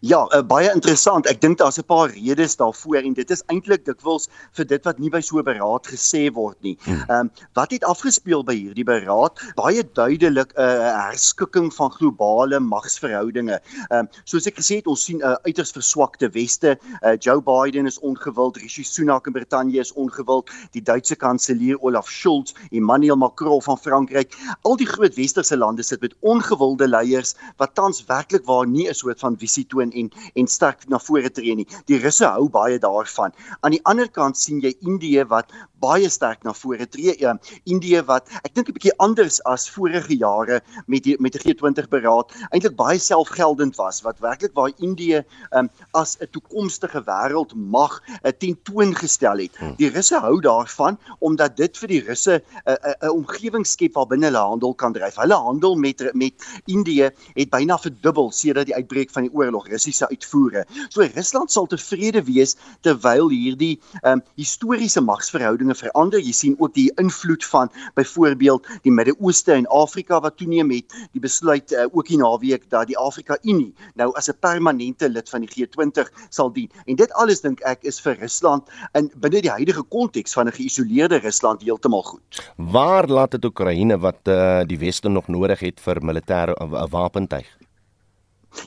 [0.00, 1.26] Ja, uh, baie interessant.
[1.30, 4.98] Ek dink daar's 'n paar redes daarvoor en dit is eintlik dikwels vir dit wat
[4.98, 6.76] nie by so 'n beraad gesê word nie.
[6.84, 7.04] Hmm.
[7.08, 9.38] Ehm um, wat het afgespeel by hierdie beraad?
[9.56, 13.60] Baie duidelik 'n uh, herskikking van globale magsverhoudinge.
[13.90, 16.78] Ehm um, soos ek gesê het, ons sien 'n uh, uiters verswakte weste.
[17.02, 22.10] Uh, Joe Biden is ongewild, Rishi Sunak in Brittanje is ongewild, die Duitse kanselier Olaf
[22.10, 27.74] Scholz, Emmanuel Macron van Frankryk, al die groot westerse lande sit met ongewilde leiers wat
[27.74, 31.54] tans werklik waar nie 'n soort van visie toon en en sterk na vore tree
[31.56, 31.66] nie.
[31.90, 33.34] Die Russe hou baie daarvan.
[33.60, 37.14] Aan die ander kant sien jy Indië wat baie sterk na vore tree.
[37.20, 41.42] Ja, Indië wat ek dink 'n bietjie anders as vorige jare met die met die
[41.42, 48.00] G20 beraad eintlik baie selfgeldend was wat werklik waar Indië um, as 'n toekomstige wêreldmag
[48.24, 49.56] uh, tentoon gestel het.
[49.56, 49.74] Hmm.
[49.76, 53.94] Die Russe hou daarvan omdat dit vir die Russe 'n uh, 'n uh, omgewing skep
[53.94, 55.16] waar binne hulle handel kan dryf.
[55.16, 56.34] Hulle handel met met
[56.66, 60.64] Indië het byna verdubbel sedert die uitbreek van die oorlog, Russiese uitvoere.
[60.88, 66.22] So Rusland sal tevrede wees terwyl hierdie um, historiese magsverhouding dinge verander.
[66.22, 70.94] Jy sien ook die invloed van byvoorbeeld die Midde-Ooste en Afrika wat toeneem het.
[71.12, 75.28] Die besluit uh, ook die naweek dat die Afrika Unie nou as 'n permanente lid
[75.28, 76.70] van die G20 sal dien.
[76.86, 80.52] En dit alles dink ek is vir Rusland in binne die huidige konteks van 'n
[80.52, 82.52] geïsoleerde Rusland heeltemal goed.
[82.56, 87.65] Waar laat dit Oekraïne wat uh, die weste nog nodig het vir militêre uh, wapentuig?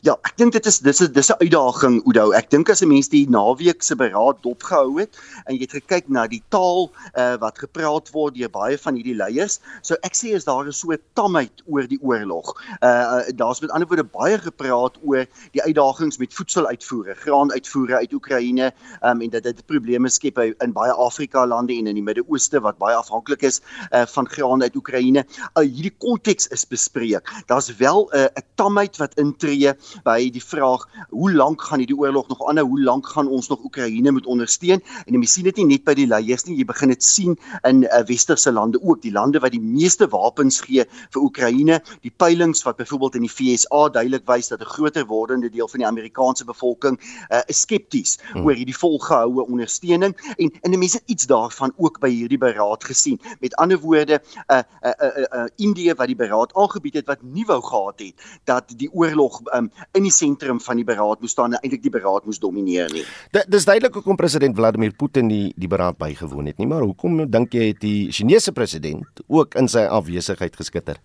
[0.05, 2.31] Ja, ek dink dit is dis is dis 'n uitdaging Oudo.
[2.31, 6.09] Ek dink as 'n mens die naweek se beraad dopgehou het en jy het gekyk
[6.09, 10.35] na die taal uh, wat gepraat word deur baie van hierdie leiers, so ek sê
[10.35, 12.55] is daar 'n so tamheid oor die oorlog.
[12.81, 18.71] Uh daar's met ander woorde baie gepraat oor die uitdagings met voedseluitvoere, graanuitvoere uit Oekraïne,
[19.03, 22.77] um, en dat dit probleme skep in baie Afrika lande en in die Midde-Ooste wat
[22.77, 25.25] baie afhanklik is uh, van graan uit Oekraïne.
[25.57, 27.25] Uh, hierdie konteks is bespreek.
[27.47, 32.27] Daar's wel 'n uh, tamheid wat intree by die vraag hoe lank gaan hierdie oorlog
[32.27, 32.67] nog aanhou?
[32.67, 34.81] Hoe lank gaan ons nog Oekraïne moet ondersteun?
[35.05, 37.37] En jy sien dit nie net by die leiers nie, jy begin dit sien
[37.67, 41.79] in uh, westerse lande ook, die lande wat die meeste wapens gee vir Oekraïne.
[42.05, 45.79] Die peilings wat byvoorbeeld in die FSA duidelik wys dat 'n groter wordende deel van
[45.79, 48.45] die Amerikaanse bevolking uh, skepties hmm.
[48.45, 53.19] oor hierdie volgehoue ondersteuning en en die mense iets daarvan ook by hierdie beraad gesien.
[53.39, 56.93] Met ander woorde, 'n uh, 'n uh, uh, uh, uh, Indië wat die beraad aangebied
[56.93, 60.87] het wat nie wou gehad het dat die oorlog um, in die sentrum van die
[60.87, 63.05] beraad moes staan en eintlik die beraad moes domineer nie.
[63.35, 67.23] Dit dis duidelik hoekom president Vladimir Putin die die beraad bygewoon het nie, maar hoekom
[67.29, 70.99] dink jy het die Chinese president ook in sy afwesigheid geskitter?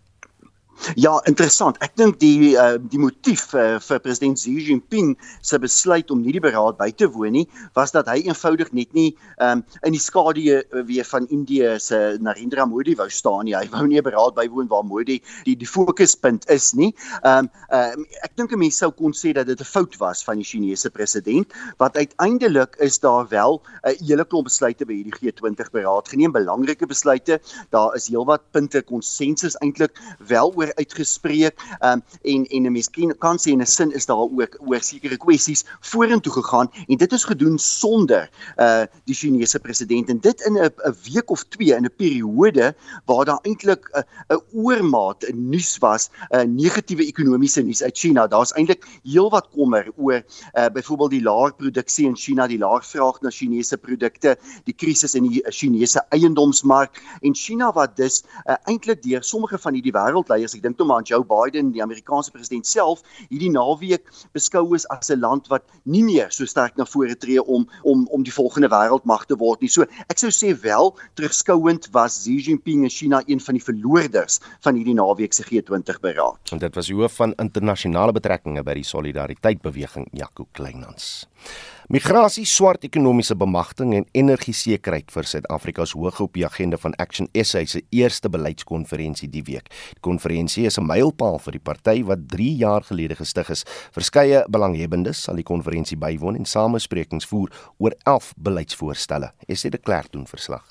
[0.97, 1.79] Ja, interessant.
[1.85, 6.35] Ek dink die uh, die motief uh, vir president Xi Jinping se besluit om nie
[6.35, 7.45] die beraad by te woon nie,
[7.79, 12.01] was dat hy eenvoudig net nie um, in die skadu uh, weer van Indië se
[12.23, 13.57] Narendra Modi wou staan nie.
[13.57, 16.93] Hy wou nie 'n beraad bywoon waar Modi die die fokuspunt is nie.
[17.23, 17.95] Um, uh,
[18.27, 20.91] ek dink 'n mens sou kon sê dat dit 'n fout was van die Chinese
[20.91, 21.49] president,
[21.79, 26.33] wat uiteindelik is daar wel 'n uh, hele klomp besluite by hierdie G20 beraad geneem,
[26.33, 27.41] belangrike besluite.
[27.71, 31.61] Daar is heelwat punte konsensus eintlik wel oor oor uitgespreek.
[31.81, 34.81] Um, en en 'n mens kan, kan sê in 'n sin is daar ook oor
[34.81, 40.41] sekere kwessies vorentoe gegaan en dit is gedoen sonder uh die Chinese president en dit
[40.47, 42.75] in 'n 'n week of twee in 'n periode
[43.07, 44.05] waar daar eintlik 'n
[44.35, 48.27] 'n oormaat in nuus was, uh, negatiewe ekonomiese nuus uit China.
[48.27, 50.23] Daar's eintlik heelwat kommer oor
[50.55, 55.15] uh byvoorbeeld die laer produksie in China, die laer vraag na Chinese produkte, die krisis
[55.15, 60.54] in die Chinese eiendomsmark en China wat dus uh, eintlik deur sommige van hierdie wêreldleiers,
[60.55, 64.87] ek dink toe maar aan Joe Biden, die Amerikaanse president self, hierdie naweek beskou is
[64.95, 68.33] as 'n land wat nie meer so sterk na vore tree om om om die
[68.33, 69.69] volgende wêreldmag te word nie.
[69.69, 74.41] So ek sou sê wel terugskouend was Xi Jinping in China een van die verloorders
[74.61, 76.53] van hierdie naweek se G20 beraad.
[76.53, 81.27] En dit was die hoof van internasionale betrekkinge by die Solidariteit beweging, Jaco Kleinhans.
[81.93, 87.27] Migrasie, swart ekonomiese bemagtiging en energiesekerheid vir Suid-Afrika is hoog op die agenda van Action
[87.37, 89.69] SA se eerste beleidskonferensie die week.
[89.93, 93.65] Die konferensie is 'n mylpaal vir die party wat 3 jaar gelede gestig is.
[93.93, 99.33] Verskeie belanghebbendes sal die konferensie bywoon en samesprekings voer oor 11 beleidsvoorstelle.
[99.47, 100.65] Esie de Klerk doen verslag.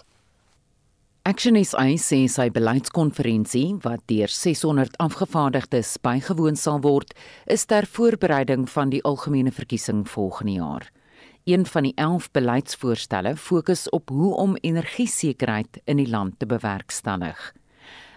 [1.26, 7.14] Action SA sê sy beleidskonferensie wat deur 600 afgevaardigdes bygewoon sal word,
[7.46, 10.92] is ter voorbereiding van die algemene verkiesing volgende jaar.
[11.44, 17.52] Een van die 11 beleidsvoorstelle fokus op hoe om energiesekerheid in die land te bewerkstellig.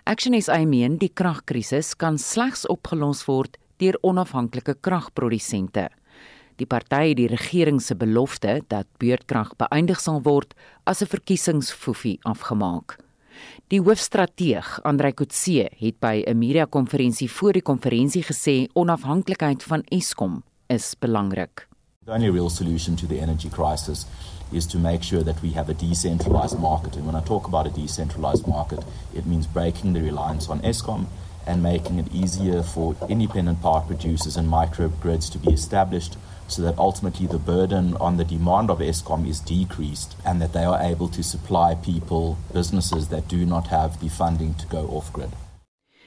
[0.05, 5.89] Action SA meen die kragkrisis kan slegs opgelos word deur onafhanklike kragprodusente.
[6.57, 10.55] Die party het die regering se belofte dat beurtkrag beëindig sal word
[10.85, 12.97] as 'n verkiesingsfoefie afgemaak.
[13.69, 20.45] Die hoofstrateeg, Andrei Kotse, het by 'n media-konferensie voor die konferensie gesê onafhanklikheid van Eskom
[20.69, 21.67] is belangrik.
[22.07, 24.07] The only real solution to the energy crisis
[24.53, 26.95] is to make sure that we have a decentralized market.
[26.95, 31.07] And when I talk about a decentralized market, it means breaking the reliance on ESCOM
[31.49, 36.79] and making it easier for independent power producers and microgrids to be established so that
[36.79, 41.09] ultimately the burden on the demand of ESCOM is decreased and that they are able
[41.09, 45.33] to supply people, businesses that do not have the funding to go off grid.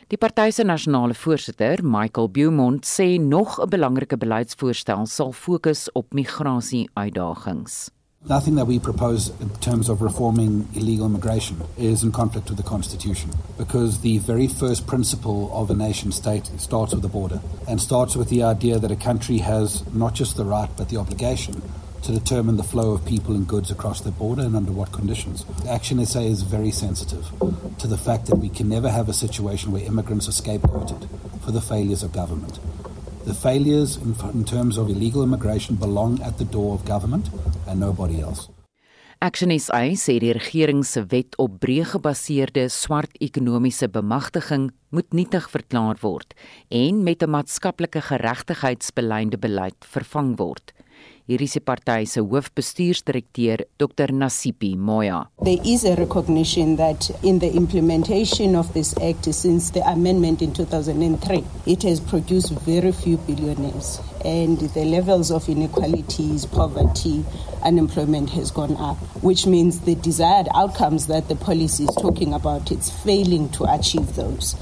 [0.10, 6.14] Die party se nasionale voorsitter, Michael Beaumont, sê nog 'n belangrike beleidsvoorstel sal fokus op
[6.14, 7.90] migrasie-uitdagings.
[8.28, 12.70] Nothing that we propose in terms of reforming illegal immigration is in conflict with the
[12.70, 17.80] Constitution because the very first principle of a nation state starts with the border and
[17.80, 21.62] starts with the idea that a country has not just the right but the obligation
[22.04, 25.46] to determine the flow of people and goods across the border and under what conditions.
[25.68, 27.26] Action SA is very sensitive
[27.78, 31.08] to the fact that we can never have a situation where immigrants are scapegoated
[31.44, 32.60] for the failures of government.
[33.26, 37.30] The failures in, in terms of illegal immigration belong at the door of government
[37.68, 38.50] and nobody else.
[39.22, 45.50] Action SA sê die regering se wet op breë gebaseerde swart ekonomiese bemagtiging moet nietig
[45.52, 46.32] verklaar word
[46.72, 50.72] en met 'n maatskaplike geregtigheidsbeleide beleid vervang word.
[51.30, 55.30] Hierdie se party se hoofbestuursdirekteur Dr Nasipi Moya.
[55.44, 60.52] There is a recognition that in the implementation of this act since the amendment in
[60.54, 67.24] 2003 it has produced very few billionaires and the levels of inequalities poverty
[67.64, 72.72] unemployment has gone up which means the desired outcomes that the policy is talking about
[72.72, 74.56] it's failing to achieve those.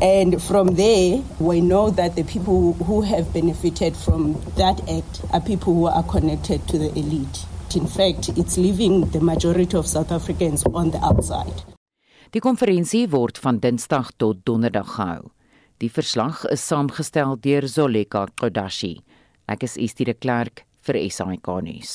[0.00, 5.40] And from there we know that the people who have benefited from that act are
[5.40, 7.46] people who are connected to the elite.
[7.74, 11.62] In fact it's leaving the majority of south africans on the outside.
[12.32, 15.30] Die konferensie word van Dinsdag tot Donderdag gehou.
[15.82, 19.00] Die verslag is saamgestel deur Zoleka Kodashi.
[19.50, 21.94] Ek is Estie de Klerk vir SAK nuus.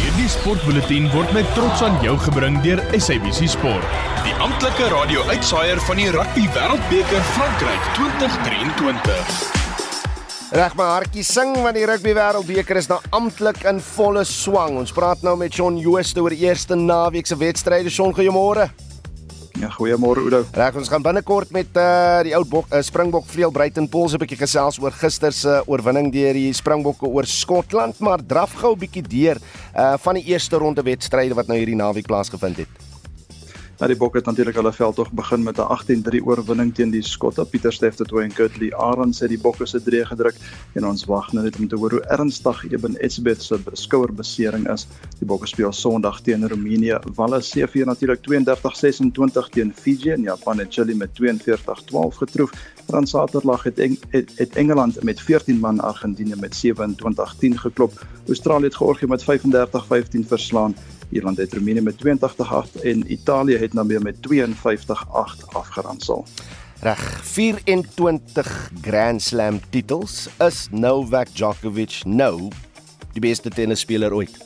[0.00, 3.84] Hierdie sportbulletin word met trots aan jou gebring deur SABC Sport.
[4.24, 9.38] Die amptelike radio-uitsaaier van die Rugby Wêreldbeker Frankryk 2023.
[10.56, 14.80] Reg my hartjie sing want die Rugby Wêreldbeker is nou amptelik in volle swang.
[14.80, 17.92] Ons praat nou met Shaun Jooste oor eerste naweek se wedstryde.
[17.92, 18.72] Shaun, goeiemôre.
[19.60, 20.38] Ja, goeiemôre Oudo.
[20.56, 24.22] Reg, ons gaan binnekort met uh die ou bok uh, Springbok vleuel Bruiten Pols 'n
[24.22, 28.80] bietjie gesels oor gister se oorwinning deur die Springbokke oor Skotland, maar draf gou 'n
[28.80, 29.36] bietjie deur
[29.76, 32.89] uh van die eerste ronde wedstryde wat nou hierdie naweek plaasgevind het.
[33.80, 37.44] Nou die Bokke het natuurlik hulle veldtog begin met 'n 18-3 oorwinning teen die Skotte.
[37.44, 40.34] Pieter Steff het toe en Kurtley Arends het die Bokke se drie gedruk
[40.74, 44.86] en ons wag nou net om te hoor hoe ernstig Eben Etzebeth se skouerbesering is.
[45.18, 46.98] Die Bokke speel Sondag teen Roemenië.
[47.14, 52.50] Walle CV natuurlik 32-26 teen Fiji en Japan het Chili met 42-12 getroof.
[52.86, 58.06] Dan Saterdag het, Eng het, het Engeland met 14 man Argentinië met 27-10 geklop.
[58.26, 60.74] Australië het Georgië met 35-15 verslaan
[61.10, 66.24] Ierland het Roemenië met 82-8 en Italië het Namibië met 52-8 afgeronsel.
[66.80, 72.48] Reg, 24 Grand Slam titels is Novak Djokovic nou
[73.12, 74.38] die beste tennisspeler ooit.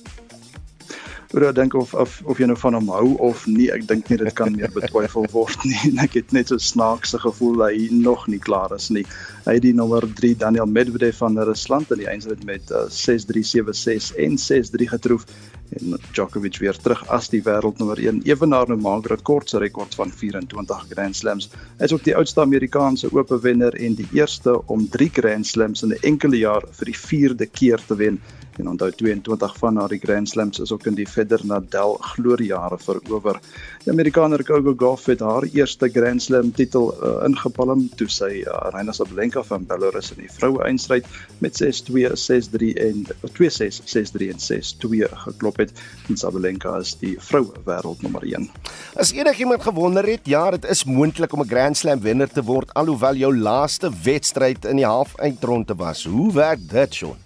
[1.34, 4.10] Oor ek dink of of of jy nou van hom hou of nie, ek dink
[4.10, 5.76] nie dit kan meer betwyfel word nie.
[5.90, 9.02] En ek het net so snaakse gevoel dat hy nog nie klaar is nie.
[9.44, 14.14] Hy die nommer 3 Daniel Medvedev van Rusland in die eindstryd met uh, 6-3, 7-6
[14.24, 15.26] en 6-3 getroof
[15.74, 20.12] en Djokovic weer terug as die wêreldnommer 1 ewenaar nou maak rekord se rekord van
[20.12, 21.50] 24 Grand Slams.
[21.80, 25.82] Hy is ook die oudste Amerikaanse ope wenner en die eerste om 3 Grand Slams
[25.82, 28.20] in 'n enkele jaar vir die 4de keer te wen.
[28.58, 33.40] En onthou 22 van haar Grand Slams is ook in die Federer Nadal gloriejare verower.
[33.84, 38.54] Die Amerikaner Coco Gauff het haar eerste Grand Slam titel uh, ingepalm toe sy uh,
[38.68, 41.06] Aryna Sabalenka van Belarus in die vroue eindstryd
[41.38, 45.72] met 6-2, 6-3 en 2-6, 6-3 en 6-2 geklop het.
[46.08, 48.50] En Sabalenka is die vroue wêreldnommer 1.
[48.94, 52.74] As enigiemand gewonder het, ja, dit is moontlik om 'n Grand Slam wenner te word
[52.74, 56.04] alhoewel jou laaste wedstryd in die halfeindronde was.
[56.04, 57.16] Hoe werk dit, Shaun?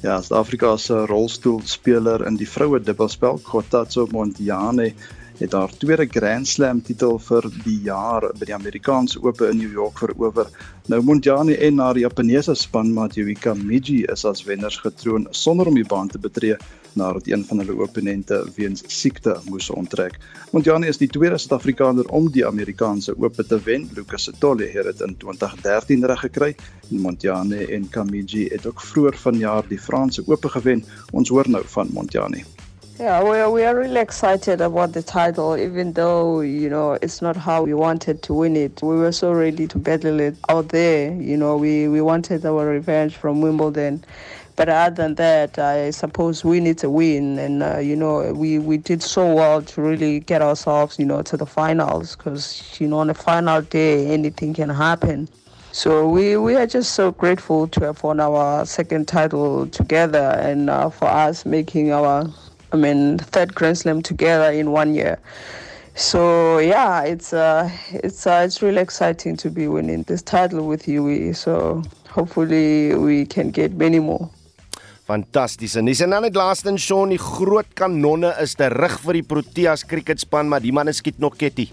[0.00, 4.94] Ja, Suid-Afrika se rolstoelspeler in die vroue dubbelspel, Kotatso Montiane,
[5.40, 9.72] het haar tweede Grand Slam titel vir die jaar by die Amerikaanse Ope in New
[9.72, 10.50] York verower.
[10.92, 15.86] Nou Montiane en haar Japaneese spanmaat Yuika Miji is as wenners getroon sonder om die
[15.88, 16.58] baan te betree
[16.92, 20.18] nadat een van hulle opponente weens siekte moes onttrek.
[20.52, 23.88] Montiane is die tweede Suid-Afrikaner om die Amerikaanse Ope te wen.
[23.96, 26.54] Lucas Setole het dit in 2013 reg gekry.
[26.90, 30.84] Montiane en Kamiji het ook vroeër vanjaar die Franse Ope gewen.
[31.12, 32.44] Ons hoor nou van Montiane.
[33.00, 37.22] Yeah, we are, we are really excited about the title, even though, you know, it's
[37.22, 38.82] not how we wanted to win it.
[38.82, 41.10] We were so ready to battle it out there.
[41.14, 44.04] You know, we, we wanted our revenge from Wimbledon.
[44.54, 47.38] But other than that, I suppose we need to win.
[47.38, 51.22] And, uh, you know, we, we did so well to really get ourselves, you know,
[51.22, 55.26] to the finals because, you know, on the final day, anything can happen.
[55.72, 60.68] So we, we are just so grateful to have won our second title together and
[60.68, 62.28] uh, for us making our
[62.72, 65.18] I mean, third Grand Slam together in one year.
[65.94, 70.86] So yeah, it's uh, it's uh, it's really exciting to be winning this title with
[70.86, 71.34] you.
[71.34, 74.30] So hopefully we can get many more.
[75.10, 75.74] Fantasties.
[75.74, 79.26] En dis en dan net laaste en Shaun, die groot kanonne is terug vir die
[79.26, 81.66] Proteas cricketspan, maar die manne skiet nog ketty.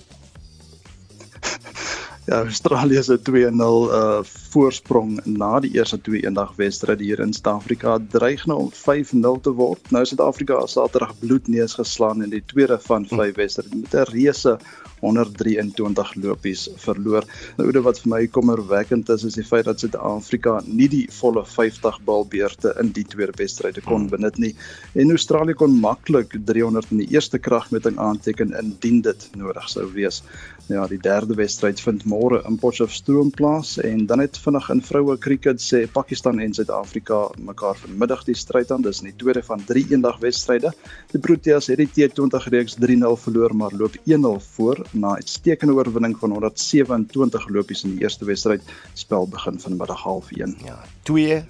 [2.28, 4.19] Ja, Australië se 2-0 uh
[4.51, 9.53] voorsprong na die eerste twee eendag wedstryd hier in Suid-Afrika dreig nou om 5-0 te
[9.55, 9.91] word.
[9.95, 14.57] Nou Suid-Afrika het Saterdag bloedneus geslaan in die tweede van 5 wedstryde met 'n reuse
[14.99, 17.23] 123 lopies verloor.
[17.57, 22.01] Nou wat vir my kommerwekkend is is die feit dat Suid-Afrika nie die volle 50
[22.03, 24.55] balbeurte in die tweede wedstryde kon benut nie.
[24.95, 30.23] En Australië kon maklik 300 in die eerste kragmeting aanteken indien dit nodig sou wees.
[30.68, 35.15] Ja, die derde wedstryd vind môre in Potchefstroom plaas en dan het vinnig in vroue
[35.24, 38.84] cricket sê Pakistan en Suid-Afrika mekaar vanmiddag die stryd aan.
[38.84, 40.74] Dis in die tweede van 3 eendag wedstryde.
[41.13, 45.74] Die Proteas het die T20 reeks 3-0 verloor maar loop 1-0 voor na 'n uitstekende
[45.74, 48.61] oorwinning van 127 lopies in die eerste wedstryd.
[48.93, 50.65] Spel begin vanmiddag 0.30.
[50.65, 51.43] Ja, twee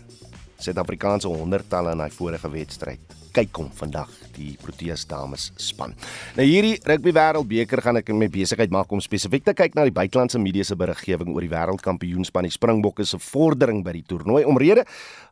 [0.58, 3.17] Suid-Afrikaanse honderdtalle in daai vorige wedstryd.
[3.38, 5.92] Kyk hom vandag die Proteas dames span.
[6.34, 9.94] Nou hierdie rugby wêreldbeker gaan ek my besigheid maak om spesifiek te kyk na die
[9.94, 14.42] buitelandse media se beriggewing oor die wêreldkampioenspan die Springbokke se vordering by die toernooi.
[14.50, 14.88] Omrede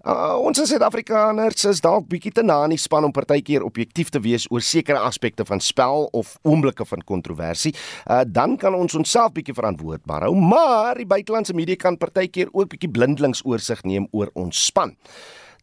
[0.05, 4.11] uh, ons as Suid-Afrikaners is dalk bietjie te na in die span om partykeer objektief
[4.13, 7.73] te wees oor sekere aspekte van spel of oomblikke van kontroversie.
[8.05, 12.69] Uh, dan kan ons onsself bietjie verantwoordbaar hou, maar die buitelandse media kan partykeer ook
[12.75, 14.93] bietjie blindelings oorsig neem oor ons span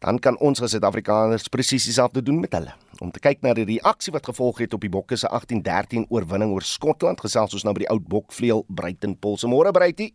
[0.03, 2.73] dan kan ons as Suid-Afrikaners presies dieselfde doen met hulle.
[2.99, 6.51] Om te kyk na die reaksie wat gevolg het op die Bokke se 18-13 oorwinning
[6.51, 9.47] oor Skotland, gesels ons nou by die oud Bokvleuel Bruiten Pols.
[9.47, 10.11] Môre Bruitie.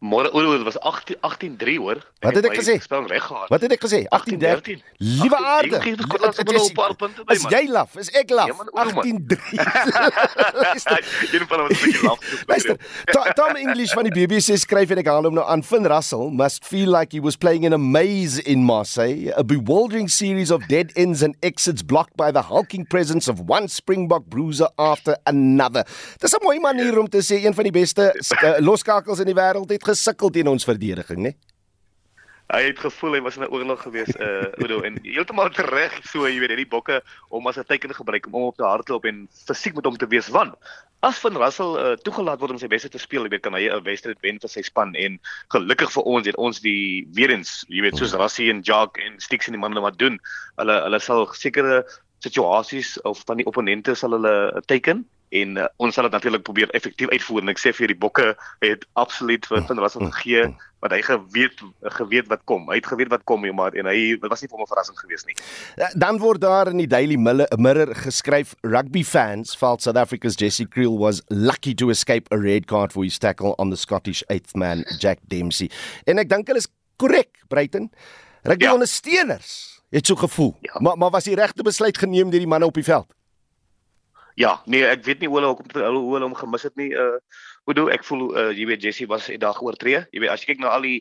[0.00, 1.98] Môre oor dit was 18 18-3 hoor.
[2.24, 2.78] Wat het ek gesê?
[2.80, 3.50] Spel reg gehad.
[3.52, 3.98] Wat het ek gesê?
[4.08, 4.80] 18-13.
[4.96, 5.76] Liewe aarde.
[7.34, 7.98] Is jy laf?
[8.00, 8.48] Is ek laf?
[8.72, 9.60] 18-3.
[11.36, 12.16] Een van ons is laf.
[12.48, 12.80] Luister,
[13.36, 15.60] Tom English van die BBC skryf en ek haal hom nou aan.
[15.60, 20.08] Finn Russell must feel like he was playing in a maze in Marseille, a bewildering
[20.08, 24.72] series of dead ends and exits blocked by the hulking presence of one Springbok bruiser
[24.80, 25.84] after another.
[26.24, 29.36] Dis 'n mooi manier om te sê een van die beste uh, loskakels in die
[29.36, 31.34] wêreld het gesukkel teen ons verdediging, né?
[32.50, 36.26] Hy het gevoel hy was in 'n oorlog gewees, uh Udo en heeltemal reg so,
[36.26, 39.74] jy weet, hierdie bokke om as 'n teken gebruik om op te hardloop en fisiek
[39.74, 40.54] met hom te wees want
[41.00, 43.68] as van Russell uh, toegelaat word om sy beste te speel, jy weet kan hy
[43.68, 45.18] 'n wedstryd wen vir sy span en
[45.54, 49.16] gelukkig vir ons het ons die weer eens, jy weet, soos Rassie en Jock en
[49.20, 50.20] Stix en die manne wat doen.
[50.60, 51.84] Hulle hulle sal sekere
[52.20, 56.70] situasies of van die opponente sal hulle teiken en uh, ons sal dit natuurlik probeer
[56.74, 58.32] effektief uitvoer en ek sê vir die bokke
[58.64, 60.48] het absoluut vir van Russell gegee
[60.80, 61.60] wat hy geweet
[61.98, 62.64] geweet wat kom.
[62.70, 64.98] Hy het geweet wat kom, maar en hy dit was nie vir hom 'n verrassing
[64.98, 65.36] geweest nie.
[65.94, 70.98] Dan word daar in die Daily Mirror geskryf rugby fans felt South Africa's Jesse Kriel
[70.98, 74.84] was lucky to escape a red card for his tackle on the Scottish eighth man
[74.98, 75.70] Jack Dempsey.
[76.06, 77.90] En ek dink hulle is korrek, Bruiten.
[78.42, 78.72] Rugby ja.
[78.72, 80.56] ondersteuners het so gevoel.
[80.60, 80.80] Ja.
[80.80, 83.19] Maar maar was die regte besluit geneem deur die manne op die veld?
[84.34, 86.92] Ja, nee, ek weet nie hoe hulle hoe hulle hom gemis het nie.
[86.94, 87.18] Uh
[87.68, 90.06] hoe doen ek voel uh jy weet Jessie was eendag oortree.
[90.10, 91.00] Jy weet as jy kyk na al die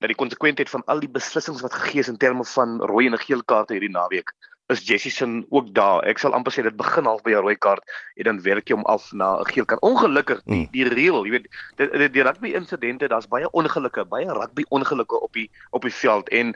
[0.00, 3.18] na die konsekwentheid van al die beslissings wat gegee is in terme van rooi en
[3.20, 4.32] geel kaarte hierdie naweek
[4.70, 6.04] is Jessie se ook daar.
[6.06, 7.82] Ek sal amper sê dit begin half by 'n rooi kaart
[8.16, 9.82] en dan werk jy hom af na 'n geel kaart.
[9.82, 14.32] Ongelukkig die die reël, jy weet, die, die, die rugby insidente, daar's baie ongelukke, baie
[14.32, 16.54] rugby ongelukke op die op die veld en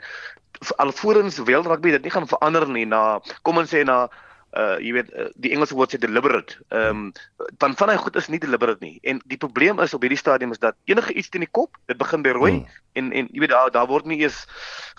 [0.77, 4.07] alvorens wel rugby dit nie gaan verander nie na kom ons sê na
[4.55, 6.57] uh jy weet uh, die Engelse woord sê deliberate.
[6.69, 8.99] Ehm um, van van hy goed is nie deliberate nie.
[9.03, 11.97] En die probleem is op hierdie stadium is dat enige iets teen die kop, dit
[11.97, 12.67] begin by rooi hmm.
[12.99, 14.45] en en jy weet daar daar word nie eens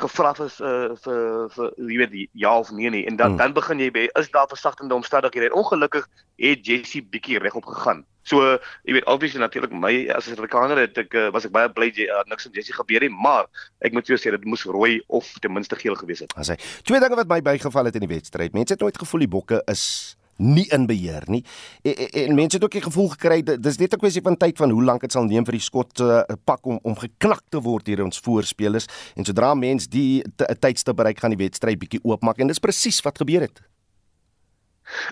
[0.02, 1.22] gevra vir uh, vir
[1.56, 3.06] vir jy weet ja of nee nie.
[3.06, 3.40] En dan hmm.
[3.44, 5.54] dan begin jy by is daar versagtende omstandighede.
[5.54, 8.04] Ongelukkig het Jessie bietjie regop gegaan.
[8.26, 8.42] So
[8.86, 11.92] jy weet obviously natuurlik my as 'n Afrikaner het ek uh, was ek baie bly
[11.94, 13.46] jy uh, niks in Jessie gebeur nie, maar
[13.80, 16.34] ek moet jou sê dit moes rooi of ten minste geel gewees het.
[16.34, 18.52] As hy twee dinge wat my bygeval het in die wedstryd.
[18.52, 21.44] Mense het nooit gevoel die bokke is nie in beheer nie.
[21.82, 24.56] En, en, en mense het ook die gevoel gekry dis net 'n kwessie van tyd
[24.56, 27.60] van hoe lank dit sal neem vir die skot uh, pak om om geknak te
[27.60, 30.22] word hier ons voorspelers en sodra mens die
[30.60, 33.62] tydste bereik gaan die wedstryd bietjie oopmaak en dis presies wat gebeur het.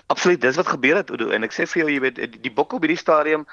[0.07, 2.53] Absoluut, dis wat gebeur het Oudo en ek sê vir jou jy weet die, die
[2.53, 3.45] bokke op hierdie stadium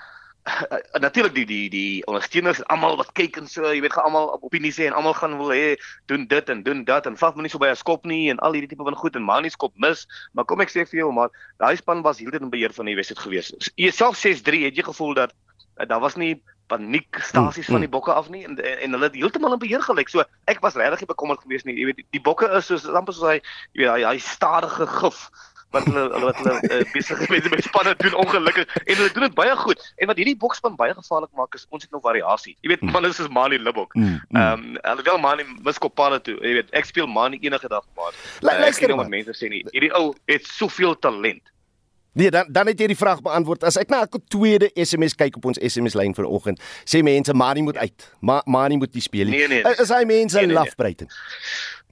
[0.99, 4.47] natuurlik die die die ondersteuners almal wat kyk en so jy weet gaan almal op
[4.49, 5.77] opinie sê en almal gaan wil hê
[6.11, 8.43] doen dit en doen dat en vat my nie so by 'n skop nie en
[8.43, 10.99] al hierdie tipe van goed en maar nie skop mis maar kom ek sê vir
[11.07, 13.53] jou maar daai span was heeltyd in beheer van die wedstryd gewees.
[13.95, 15.33] Self 6-3 het jy gevoel dat
[15.79, 19.05] uh, daar was nie paniek stasies van die bokke af nie en en, en hulle
[19.05, 20.09] het heeltemal in beheer gelyk.
[20.09, 21.79] So ek was regtig bekommerd geweest nie.
[21.79, 23.39] Jy weet die, die bokke is soos amper soos hy
[23.73, 25.31] jy weet hy, hy stadige gif
[25.73, 29.27] wat hulle wat hulle uh, besig is met met spanne doen ongelukkig en hulle doen
[29.27, 29.85] dit baie goed.
[29.97, 32.57] En wat hierdie boksspan baie gevaarlik maak is ons het nog variasie.
[32.61, 33.95] Jy weet, man, dit is Mani Libok.
[33.95, 34.43] Mm, mm.
[34.43, 36.37] Ehm um, wil Mani miskopale toe.
[36.41, 38.13] Jy weet, ek speel Mani enige dag maar.
[38.41, 39.65] Uh, luister wat mense sê nie.
[39.73, 41.53] Hierdie ou het soveel talent.
[42.13, 43.65] Nee, dan dan het jy die vraag beantwoord.
[43.65, 47.63] As ek na 'n tweede SMS kyk op ons SMS lyn vanoggend, sê mense Mani
[47.63, 48.13] moet uit.
[48.21, 49.39] Ma Mani moet nie speel nie.
[49.39, 51.09] Nee, nee, is hy mense nee, nee, laf breiten?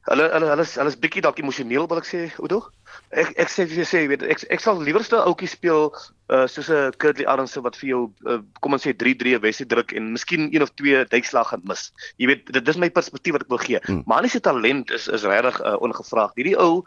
[0.09, 2.63] Hulle hulle hulle is hulle is bietjie dalk emosioneel wil ek sê, Oudo
[3.11, 6.95] ek ek sê jy sê weet ek ek sal liewerste ouetjie speel uh, soos 'n
[7.03, 10.65] Kurtley Arendse wat vir jou uh, kom ons sê 3-3 Wessie druk en miskien een
[10.65, 11.91] of twee duikslag gaan mis.
[12.23, 13.83] Jy weet dit dis my perspektief wat ek wil gee.
[13.87, 14.03] Hmm.
[14.07, 16.39] Maar hy se talent is is regtig uh, ongevraagd.
[16.39, 16.85] Hierdie ou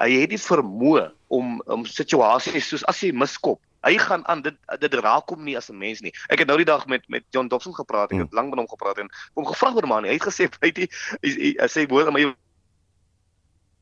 [0.00, 4.56] hy het die vermoë om om situasies soos as jy miskop Hy gaan aan dit
[4.80, 6.12] dit raak hom nie as 'n mens nie.
[6.32, 8.12] Ek het nou die dag met met John Dobson gepraat.
[8.12, 8.36] Ek het hmm.
[8.36, 10.04] lank met hom gepraat en hom gevra oor man.
[10.04, 10.88] Hy het gesê hy het hy,
[11.60, 12.32] hy sê woord maar jy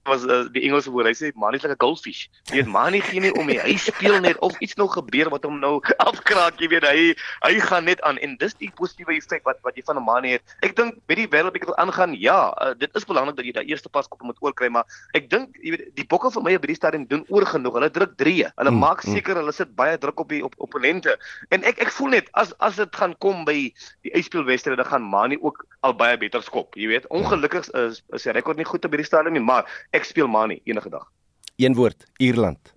[0.04, 1.06] was uh, die Engelse woord.
[1.10, 2.28] Hy sê man is like a goldfish.
[2.50, 3.58] Jy weet man nie gee nie om nie.
[3.62, 5.78] Hy speel net of iets nog gebeur wat hom nou
[6.08, 7.12] afkraak, jy weet hy
[7.44, 10.26] hy gaan net aan en dis die positiewe effek wat wat jy van 'n man
[10.28, 10.42] het.
[10.66, 12.16] Ek dink met die wêreld bietjie aangaan.
[12.18, 14.84] Ja, uh, dit is belangrik dat jy daai eerste pas kop moet oorkry, maar
[15.14, 17.78] ek dink jy weet die bokke vir my op hierdie stadium doen oor genoeg.
[17.78, 18.52] Hulle druk 3.
[18.56, 19.14] Hulle hmm, maak hmm.
[19.14, 21.16] seker hulle sit baie druk op die op opponente.
[21.50, 23.70] En ek ek voel net as as dit gaan kom by
[24.02, 27.06] die uitspelwedstryde, dan gaan Mani ook al baie beter skop, jy weet.
[27.10, 30.60] Ongelukkig is is sy rekord nie goed op hierdie stadium nie, maar ek speel Mani
[30.64, 31.08] enige dag.
[31.56, 32.72] Een woord, Ierland.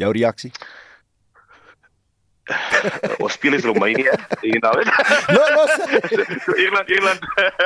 [0.00, 0.50] Jou reaksie?
[3.24, 4.08] Ons speel is Roemenië,
[4.40, 4.90] weet.
[5.34, 5.64] No, no.
[6.44, 7.20] so Ierland, Ierland.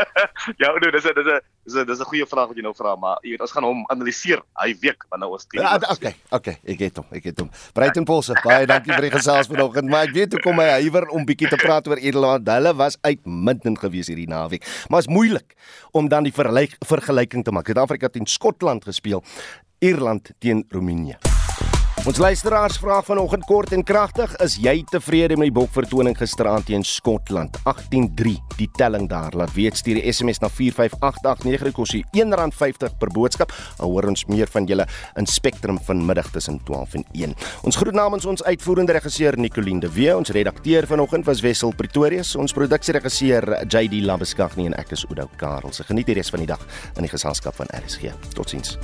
[0.63, 2.75] ja, nee, dis 'n dis 'n dis 'n dis 'n goeie vraag wat jy nou
[2.75, 5.63] vra, maar jy weet ons gaan hom analiseer hy week wanneer ons speel.
[5.63, 7.51] Ja, okay, okay, ek het hom, ek het hom.
[7.73, 11.09] Breiten Polse, baie dankie vir die gesels vanoggend, maar ek weet hoe kom hy huiwer
[11.11, 12.49] om bietjie te praat oor Ierland.
[12.49, 15.55] Hulle was uitmuntend geweest hierdie naweek, maar is moeilik
[15.93, 17.67] om dan die vergelyking te maak.
[17.67, 19.23] Suid-Afrika teen Skotland gespeel,
[19.79, 21.32] Ierland teen Roemenië.
[22.03, 26.83] Ons luisteraars vra vanoggend kort en kragtig, is jy tevrede met die bokvertoning gisteraand teen
[26.83, 27.55] Skotland?
[27.63, 29.31] 18-3 die telling daar.
[29.39, 33.55] Laat weet stuur die SMS na 45889 dit kos R1.50 per boodskap.
[33.79, 37.37] Al hoor ons meer van julle in Spectrum vanmiddag tussen 12 en 1.
[37.71, 42.35] Ons groet namens ons uitvoerende regisseur Nicoline de Wee, ons redakteur vanoggend was Wessel Pretorius,
[42.35, 45.71] ons produksieregisseur JD Labeskagh en ek is Oudo Karel.
[45.71, 48.11] Se geniet die res van die dag in die geselskap van RSG.
[48.35, 48.75] Totsiens.